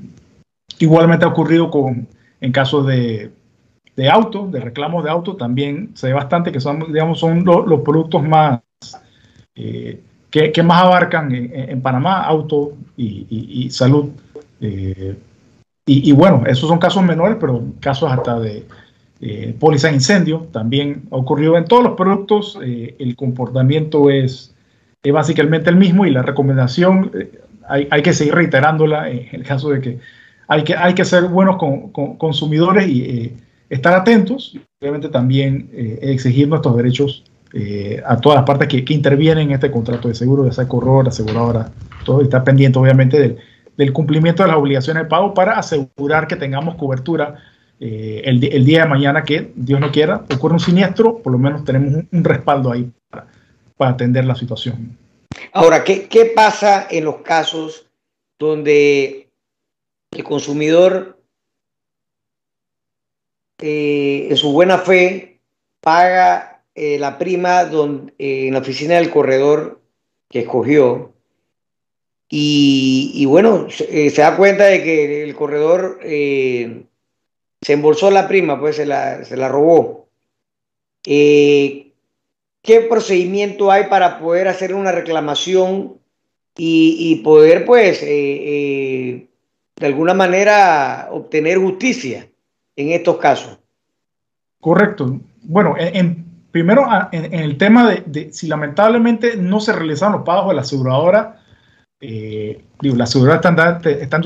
igualmente 0.80 1.26
ha 1.26 1.30
ocurrido 1.30 1.70
con, 1.70 2.08
en 2.42 2.52
casos 2.52 2.88
de 2.88 3.32
de 3.98 4.10
auto, 4.10 4.48
de 4.48 4.62
reclamos 4.62 5.04
de 5.04 5.10
auto, 5.10 5.36
también 5.36 5.90
se 5.96 6.08
ve 6.08 6.14
bastante 6.14 6.52
que 6.52 6.62
son, 6.62 6.94
digamos, 6.94 7.20
son 7.20 7.44
los 7.44 7.82
productos 7.82 8.24
más 8.24 8.62
eh, 9.56 10.00
que, 10.30 10.64
más 10.64 10.84
abarcan 10.84 11.34
en, 11.34 11.82
Panamá, 11.82 12.22
auto 12.22 12.74
y, 12.96 13.70
salud. 13.72 14.10
Eh, 14.62 15.15
y, 15.86 16.12
bueno, 16.12 16.44
esos 16.46 16.69
son 16.69 16.78
casos 16.80 17.02
menores, 17.04 17.38
pero 17.40 17.63
casos 17.80 18.12
hasta 18.12 18.40
de 18.40 18.65
eh, 19.19 19.56
póliza 19.60 19.88
de 19.88 19.96
incendio 19.96 20.48
también 20.52 21.08
ha 21.12 21.15
ocurrido 21.15 21.58
en 21.58 21.65
todos 21.65 21.84
los 21.84 21.94
productos. 21.94 22.60
Eh, 22.63 22.96
el 23.00 23.15
comportamiento 23.15 24.12
es, 24.12 24.54
básicamente 25.12 25.69
el 25.69 25.78
mismo 25.78 26.06
y 26.06 26.12
la 26.12 26.21
recomendación 26.21 27.12
hay, 27.69 27.88
hay, 27.90 28.02
que 28.02 28.12
seguir 28.12 28.36
reiterándola 28.36 29.10
en 29.10 29.30
el 29.32 29.44
caso 29.44 29.69
de 29.69 29.80
que 29.80 30.00
hay 30.50 30.65
que, 30.65 30.76
hay 30.76 30.94
que 30.94 31.06
ser 31.06 31.30
buenos 31.30 31.56
con, 31.56 31.94
consumidores 32.17 32.90
y 32.90 33.34
estar 33.70 33.94
atentos 33.94 34.58
obviamente 34.80 35.10
también 35.10 35.70
eh, 35.74 36.00
exigir 36.02 36.48
nuestros 36.48 36.78
derechos 36.78 37.24
eh, 37.54 38.02
a 38.06 38.18
todas 38.18 38.38
las 38.38 38.46
partes 38.46 38.68
que, 38.68 38.94
intervienen 38.94 39.48
en 39.48 39.56
este 39.56 39.72
contrato 39.72 40.08
de 40.08 40.13
seguro, 40.13 40.46
ya 40.46 40.52
sea 40.52 40.68
corredor, 40.68 41.08
aseguradora, 41.08 41.72
todo, 42.06 42.22
y 42.22 42.26
estar 42.26 42.44
pendiente 42.44 42.78
obviamente 42.78 43.38
del, 43.76 43.94
cumplimiento 43.94 44.44
de 44.44 44.50
las 44.50 44.58
obligaciones 44.58 45.04
de 45.04 45.10
pago 45.10 45.34
para 45.34 45.58
asegurar 45.58 46.28
que 46.28 46.36
tengamos 46.36 46.76
cobertura 46.76 47.36
eh, 47.80 48.22
el, 48.26 48.40
día 48.40 48.84
de 48.84 48.88
mañana 48.88 49.24
que, 49.24 49.52
Dios 49.56 49.80
no 49.80 49.92
quiera, 49.92 50.24
ocurra 50.34 50.56
un 50.56 50.60
siniestro, 50.60 51.20
por 51.20 51.32
lo 51.32 51.40
menos 51.40 51.63
tenemos 51.63 52.04
un, 52.12 52.24
respaldo 52.24 52.72
ahí 52.72 52.92
para, 53.10 53.28
para, 53.78 53.92
atender 53.92 54.26
la 54.26 54.36
situación. 54.36 54.98
Ahora, 55.54 55.84
¿qué, 55.84 56.08
¿qué 56.08 56.26
pasa 56.36 56.88
en 56.90 57.06
los 57.06 57.18
casos 57.18 57.86
donde 58.38 59.30
el 60.12 60.24
consumidor 60.24 61.17
eh, 63.60 64.28
en 64.30 64.38
su 64.38 64.52
buena 64.52 64.80
fe 64.80 65.40
paga 65.82 66.64
eh, 66.76 66.98
la 67.00 67.18
prima 67.18 67.66
donde, 67.66 68.14
en 68.18 68.54
la 68.54 68.60
oficina 68.60 68.96
del 68.96 69.10
corredor 69.10 69.82
que 70.30 70.40
escogió 70.40 71.14
y, 72.30 73.26
bueno, 73.26 73.70
se, 73.70 74.12
da 74.12 74.36
cuenta 74.36 74.66
de 74.66 74.84
que 74.84 75.24
el 75.24 75.34
corredor 75.34 76.00
se 76.02 76.84
embolsó 77.70 78.12
la 78.12 78.28
prima, 78.28 78.60
pues 78.60 78.76
se 78.76 78.86
la, 78.86 79.24
se 79.24 79.38
la 79.38 79.48
robó. 79.48 80.10
¿Qué 82.68 82.82
procedimiento 82.82 83.72
hay 83.72 83.86
para 83.86 84.20
poder 84.20 84.50
hacer 84.50 84.76
una 84.76 84.92
reclamación 84.92 86.02
y, 86.58 87.16
poder, 87.24 87.66
pues, 87.66 88.04
eh, 88.04 88.08
eh, 88.10 89.28
de 89.78 89.86
alguna 89.86 90.14
manera 90.14 91.08
obtener 91.12 91.60
justicia 91.60 92.30
en 92.78 92.92
estos 92.92 93.17
casos. 93.17 93.60
Correcto. 94.62 95.19
Bueno, 95.44 95.75
en, 95.78 96.25
primero, 96.52 96.88
en, 97.12 97.34
el 97.34 97.58
tema 97.58 97.90
de, 97.90 98.32
si 98.32 98.48
lamentablemente 98.48 99.36
no 99.36 99.60
se 99.60 99.73
realizan 99.73 100.13
los 100.13 100.21
pagos 100.21 100.50
de 100.50 100.56
la 100.56 100.62
aseguradora, 100.62 101.42
eh, 102.00 102.63
la 102.82 103.04
aseguradora 103.04 103.80
está, 103.82 104.17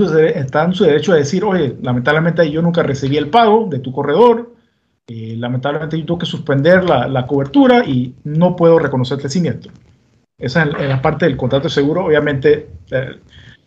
en 0.65 0.73
su, 0.73 0.83
derecho 0.83 1.13
a 1.13 1.15
decir, 1.15 1.43
oye, 1.43 1.75
lamentablemente 1.81 2.49
yo 2.51 2.61
nunca 2.61 2.83
recibí 2.83 3.17
el 3.17 3.29
pago 3.29 3.67
de 3.69 3.79
tu 3.79 3.91
corredor, 3.91 4.53
lamentablemente 5.07 5.97
yo 5.97 6.05
tengo 6.05 6.19
que 6.19 6.25
suspender 6.25 6.85
la, 6.85 7.07
la, 7.07 7.27
cobertura 7.27 7.83
y 7.83 8.15
no 8.23 8.55
puedo 8.55 8.79
reconocerte 8.79 9.25
el 9.25 9.31
siniestro. 9.31 9.73
Esa 10.41 10.63
es 10.63 10.89
la 10.89 11.01
parte 11.01 11.25
del 11.25 11.37
contrato 11.37 11.65
de 11.65 11.73
seguro. 11.73 12.05
Obviamente, 12.05 12.67
eh, 12.89 13.19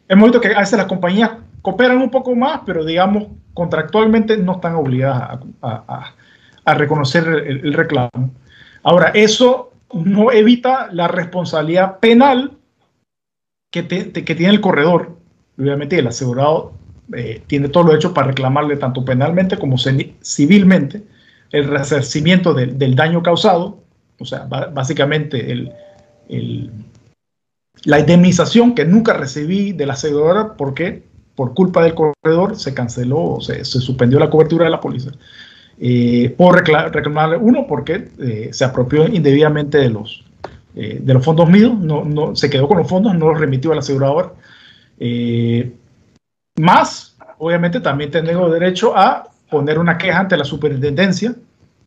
hemos 0.08 0.24
visto 0.24 0.40
que 0.40 0.54
a 0.54 0.58
veces 0.58 0.76
las 0.76 0.88
compañías 0.88 1.30
cooperan 1.64 1.96
un 1.96 2.10
poco 2.10 2.34
más, 2.34 2.60
pero 2.66 2.84
digamos, 2.84 3.28
contractualmente 3.54 4.36
no 4.36 4.56
están 4.56 4.74
obligadas 4.74 5.40
a, 5.62 6.74
reconocer 6.74 7.26
el, 7.26 7.72
reclamo. 7.72 8.34
Ahora, 8.82 9.12
eso 9.14 9.72
no 9.94 10.30
evita 10.30 10.88
la 10.92 11.08
responsabilidad 11.08 12.00
penal 12.00 12.52
que, 13.70 13.82
tiene 13.82 14.52
el 14.52 14.60
corredor. 14.60 15.16
Obviamente, 15.58 15.98
el 15.98 16.06
asegurado 16.06 16.74
eh, 17.14 17.42
tiene 17.46 17.70
todo 17.70 17.84
lo 17.84 17.94
hecho 17.94 18.12
para 18.12 18.26
reclamarle 18.26 18.76
tanto 18.76 19.02
penalmente 19.02 19.56
como 19.56 19.78
civilmente 19.78 21.02
el 21.50 21.64
resarcimiento 21.64 22.52
del, 22.52 22.94
daño 22.94 23.22
causado, 23.22 23.82
o 24.18 24.24
sea, 24.26 24.44
básicamente 24.44 25.72
la 27.84 28.00
indemnización 28.00 28.74
que 28.74 28.84
nunca 28.84 29.14
recibí 29.14 29.72
de 29.72 29.86
la 29.86 29.94
aseguradora 29.94 30.56
porque 30.58 31.13
por 31.34 31.54
culpa 31.54 31.82
del 31.82 31.94
corredor 31.94 32.56
se 32.56 32.74
canceló, 32.74 33.38
se, 33.40 33.64
se 33.64 33.80
suspendió 33.80 34.18
la 34.18 34.30
cobertura 34.30 34.64
de 34.64 34.70
la 34.70 34.80
póliza. 34.80 35.10
Eh, 35.78 36.32
por 36.36 36.54
reclamarle 36.54 37.36
uno 37.36 37.66
porque 37.66 38.08
eh, 38.20 38.50
se 38.52 38.64
apropió 38.64 39.08
indebidamente 39.08 39.78
de 39.78 39.90
los, 39.90 40.24
eh, 40.76 41.00
de 41.02 41.14
los 41.14 41.24
fondos 41.24 41.50
míos, 41.50 41.74
no, 41.76 42.04
no, 42.04 42.36
se 42.36 42.48
quedó 42.48 42.68
con 42.68 42.78
los 42.78 42.88
fondos, 42.88 43.14
no 43.16 43.28
los 43.28 43.40
remitió 43.40 43.72
a 43.72 43.74
la 43.74 43.80
aseguradora. 43.80 44.32
más, 46.56 47.16
obviamente, 47.38 47.80
también 47.80 48.10
tengo 48.10 48.48
derecho 48.48 48.96
a 48.96 49.28
poner 49.50 49.78
una 49.78 49.98
queja 49.98 50.20
ante 50.20 50.36
la 50.36 50.44
superintendencia, 50.44 51.34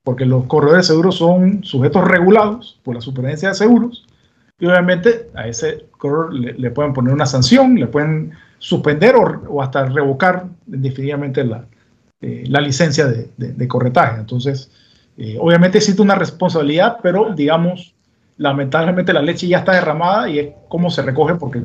porque 0.03 0.25
los 0.25 0.45
corredores 0.45 0.87
de 0.87 0.93
seguros 0.93 1.15
son 1.15 1.63
sujetos 1.63 2.05
regulados 2.05 2.79
por 2.83 2.95
la 2.95 3.01
superintendencia 3.01 3.49
de 3.49 3.55
seguros 3.55 4.05
y 4.59 4.65
obviamente 4.65 5.29
a 5.35 5.47
ese 5.47 5.85
corredor 5.97 6.33
le, 6.33 6.71
pueden 6.71 6.93
poner 6.93 7.13
una 7.13 7.25
sanción, 7.25 7.75
le 7.75 7.87
pueden 7.87 8.31
suspender 8.57 9.15
o, 9.15 9.61
hasta 9.61 9.85
revocar 9.85 10.45
definitivamente 10.65 11.43
la, 11.43 11.65
eh, 12.21 12.43
la 12.47 12.59
licencia 12.61 13.05
de, 13.05 13.67
corretaje. 13.67 14.19
Entonces, 14.19 14.71
eh, 15.17 15.37
obviamente 15.39 15.77
existe 15.77 16.01
una 16.01 16.15
responsabilidad, 16.15 16.97
pero 17.03 17.33
digamos, 17.35 17.93
lamentablemente 18.37 19.13
la 19.13 19.21
leche 19.21 19.47
ya 19.47 19.59
está 19.59 19.73
derramada 19.73 20.29
y 20.29 20.39
es 20.39 20.49
cómo 20.69 20.89
se 20.89 21.03
recoge 21.03 21.35
porque 21.35 21.61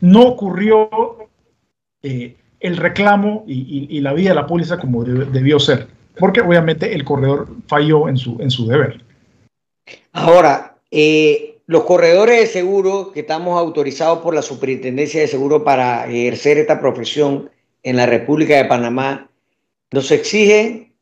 no, 0.00 0.22
ocurrió 0.22 0.88
eh, 2.02 2.36
el 2.60 2.76
reclamo 2.78 3.44
y, 3.46 3.86
y, 3.90 4.00
la 4.00 4.14
vida 4.14 4.30
de 4.30 4.34
la 4.34 4.46
póliza 4.46 4.78
como 4.78 5.04
debió 5.04 5.60
ser, 5.60 5.88
porque 6.18 6.40
obviamente 6.40 6.94
el 6.94 7.04
corredor 7.04 7.48
falló 7.66 8.08
en 8.08 8.16
su, 8.16 8.38
en 8.40 8.50
su 8.50 8.66
deber. 8.66 9.02
Ahora, 10.12 10.76
los 11.68 11.84
corredores 11.84 12.40
de 12.40 12.46
seguro 12.46 13.12
que 13.12 13.20
estamos 13.20 13.58
autorizados 13.58 14.20
por 14.20 14.34
la 14.34 14.40
Superintendencia 14.40 15.20
de 15.20 15.28
Seguro 15.28 15.64
para 15.64 16.06
ejercer 16.06 16.56
esta 16.56 16.80
profesión 16.80 17.50
en 17.82 17.96
la 17.96 18.06
República 18.06 18.56
de 18.56 18.64
Panamá, 18.64 19.30
nos 19.90 20.10
exigen 20.10 20.94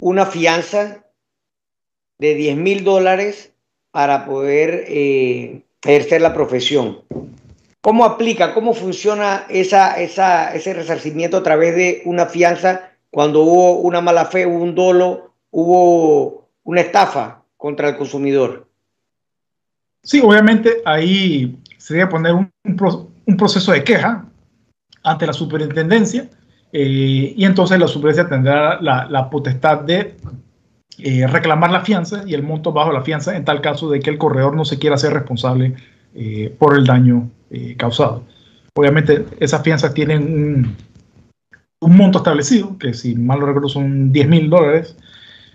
una 0.00 0.24
fianza 0.24 1.04
de 2.16 2.34
10 2.34 2.56
mil 2.56 2.84
dólares 2.84 3.52
para 3.90 4.24
poder 4.24 4.86
eh, 4.88 5.60
ejercer 5.84 6.22
la 6.22 6.32
profesión. 6.32 7.02
¿Cómo 7.82 8.06
aplica, 8.06 8.54
cómo 8.54 8.72
funciona 8.72 9.44
ese 9.50 10.72
resarcimiento 10.72 11.36
a 11.36 11.42
través 11.42 11.76
de 11.76 12.00
una 12.06 12.24
fianza 12.24 12.92
cuando 13.10 13.42
hubo 13.42 13.72
una 13.80 14.00
mala 14.00 14.24
fe, 14.24 14.46
hubo 14.46 14.62
un 14.62 14.74
dolo, 14.74 15.34
hubo 15.50 16.48
una 16.64 16.80
estafa 16.80 17.44
contra 17.58 17.90
el 17.90 17.98
consumidor? 17.98 18.71
Sí, 20.02 20.20
obviamente 20.22 20.82
ahí 20.84 21.58
sería 21.78 22.08
poner 22.08 22.34
un, 22.34 22.50
proceso 23.36 23.72
de 23.72 23.84
queja 23.84 24.26
ante 25.04 25.26
la 25.26 25.32
superintendencia 25.32 26.28
eh, 26.72 27.34
y 27.36 27.44
entonces 27.44 27.78
la 27.78 27.86
superintendencia 27.86 28.36
tendrá 28.36 28.80
la, 28.80 29.30
potestad 29.30 29.80
de 29.82 30.16
eh, 30.98 31.26
reclamar 31.28 31.70
la 31.70 31.82
fianza 31.82 32.24
y 32.26 32.34
el 32.34 32.42
monto 32.42 32.72
bajo 32.72 32.92
la 32.92 33.02
fianza 33.02 33.36
en 33.36 33.44
tal 33.44 33.60
caso 33.60 33.88
de 33.90 34.00
que 34.00 34.10
el 34.10 34.18
corredor 34.18 34.56
no 34.56 34.64
se 34.64 34.78
quiera 34.78 34.96
hacer 34.96 35.12
responsable 35.12 35.74
eh, 36.14 36.54
por 36.58 36.76
el 36.76 36.84
daño 36.84 37.30
causado. 37.76 38.24
Obviamente 38.74 39.26
esas 39.38 39.62
fianzas 39.62 39.92
tienen 39.92 40.22
un, 40.22 40.76
un, 41.80 41.96
monto 41.96 42.18
establecido, 42.18 42.78
que 42.78 42.94
si 42.94 43.14
mal 43.14 43.40
no 43.40 43.46
recuerdo 43.46 43.68
son 43.68 44.10
10 44.10 44.28
mil 44.28 44.48
dólares, 44.48 44.96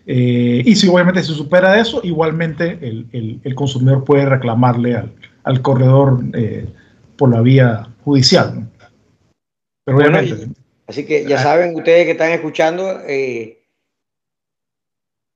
eh, 0.09 0.61
y 0.63 0.75
si 0.77 0.87
obviamente 0.87 1.21
se 1.21 1.33
supera 1.33 1.77
eso, 1.81 1.99
igualmente 2.01 2.79
el, 2.81 3.41
el, 3.43 3.55
consumidor 3.55 4.05
puede 4.05 4.25
reclamarle 4.25 4.95
al, 4.95 5.13
al 5.43 5.61
corredor 5.61 6.23
eh, 6.33 6.65
por 7.17 7.29
la 7.29 7.41
vía 7.41 7.89
judicial. 8.05 8.69
Pero 9.83 9.97
obviamente. 9.97 10.47
así 10.87 11.05
que 11.05 11.25
ya 11.25 11.37
saben 11.37 11.75
ustedes 11.75 12.05
que 12.05 12.11
están 12.11 12.31
escuchando, 12.31 13.01
eh, 13.05 13.65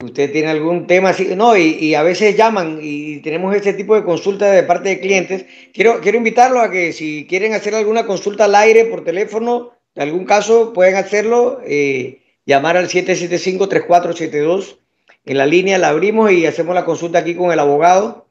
usted 0.01 0.31
tiene 0.31 0.47
algún 0.51 0.87
tema 0.87 1.09
así, 1.09 1.35
no, 1.35 1.57
y, 1.57 1.77
y, 1.77 1.95
a 1.95 2.03
veces 2.03 2.37
llaman 2.37 2.79
y 2.81 3.19
tenemos 3.19 3.53
este 3.53 3.73
tipo 3.73 3.95
de 3.95 4.05
consultas 4.05 4.55
de 4.55 4.63
parte 4.63 4.87
de 4.87 5.01
clientes. 5.01 5.45
Quiero, 5.73 5.99
quiero 5.99 6.17
invitarlos 6.17 6.63
a 6.63 6.71
que 6.71 6.93
si 6.93 7.27
quieren 7.27 7.53
hacer 7.53 7.75
alguna 7.75 8.05
consulta 8.05 8.45
al 8.45 8.55
aire 8.55 8.85
por 8.85 9.03
teléfono, 9.03 9.71
en 9.95 10.03
algún 10.03 10.23
caso 10.23 10.71
pueden 10.71 10.95
hacerlo. 10.95 11.59
Eh, 11.65 12.20
llamar 12.45 12.77
al 12.77 12.87
775-3472. 12.87 14.77
En 15.25 15.37
la 15.37 15.45
línea 15.45 15.77
la 15.77 15.89
abrimos 15.89 16.31
y 16.31 16.45
hacemos 16.45 16.73
la 16.75 16.85
consulta 16.85 17.19
aquí 17.19 17.35
con 17.35 17.51
el 17.51 17.59
abogado. 17.59 18.27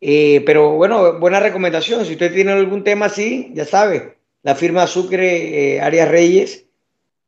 Eh, 0.00 0.42
pero 0.46 0.72
bueno, 0.72 1.18
buena 1.18 1.40
recomendación. 1.40 2.04
Si 2.04 2.12
usted 2.12 2.32
tiene 2.32 2.52
algún 2.52 2.84
tema 2.84 3.06
así, 3.06 3.50
ya 3.54 3.64
sabe, 3.64 4.16
la 4.42 4.54
firma 4.54 4.86
Sucre 4.86 5.76
eh, 5.76 5.80
Arias 5.80 6.08
Reyes, 6.08 6.66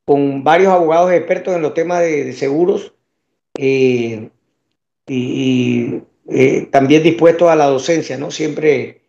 con 0.05 0.45
varios 0.45 0.73
abogados 0.73 1.13
expertos 1.13 1.55
en 1.57 1.63
los 1.63 1.75
temas 1.75 2.01
de, 2.01 2.33
seguros 2.33 2.95
eh, 3.59 4.31
y, 5.07 6.03
también 6.71 7.03
dispuestos 7.03 7.49
a 7.49 7.57
la 7.57 7.67
docencia, 7.67 8.17
¿no? 8.17 8.31
Siempre. 8.31 9.00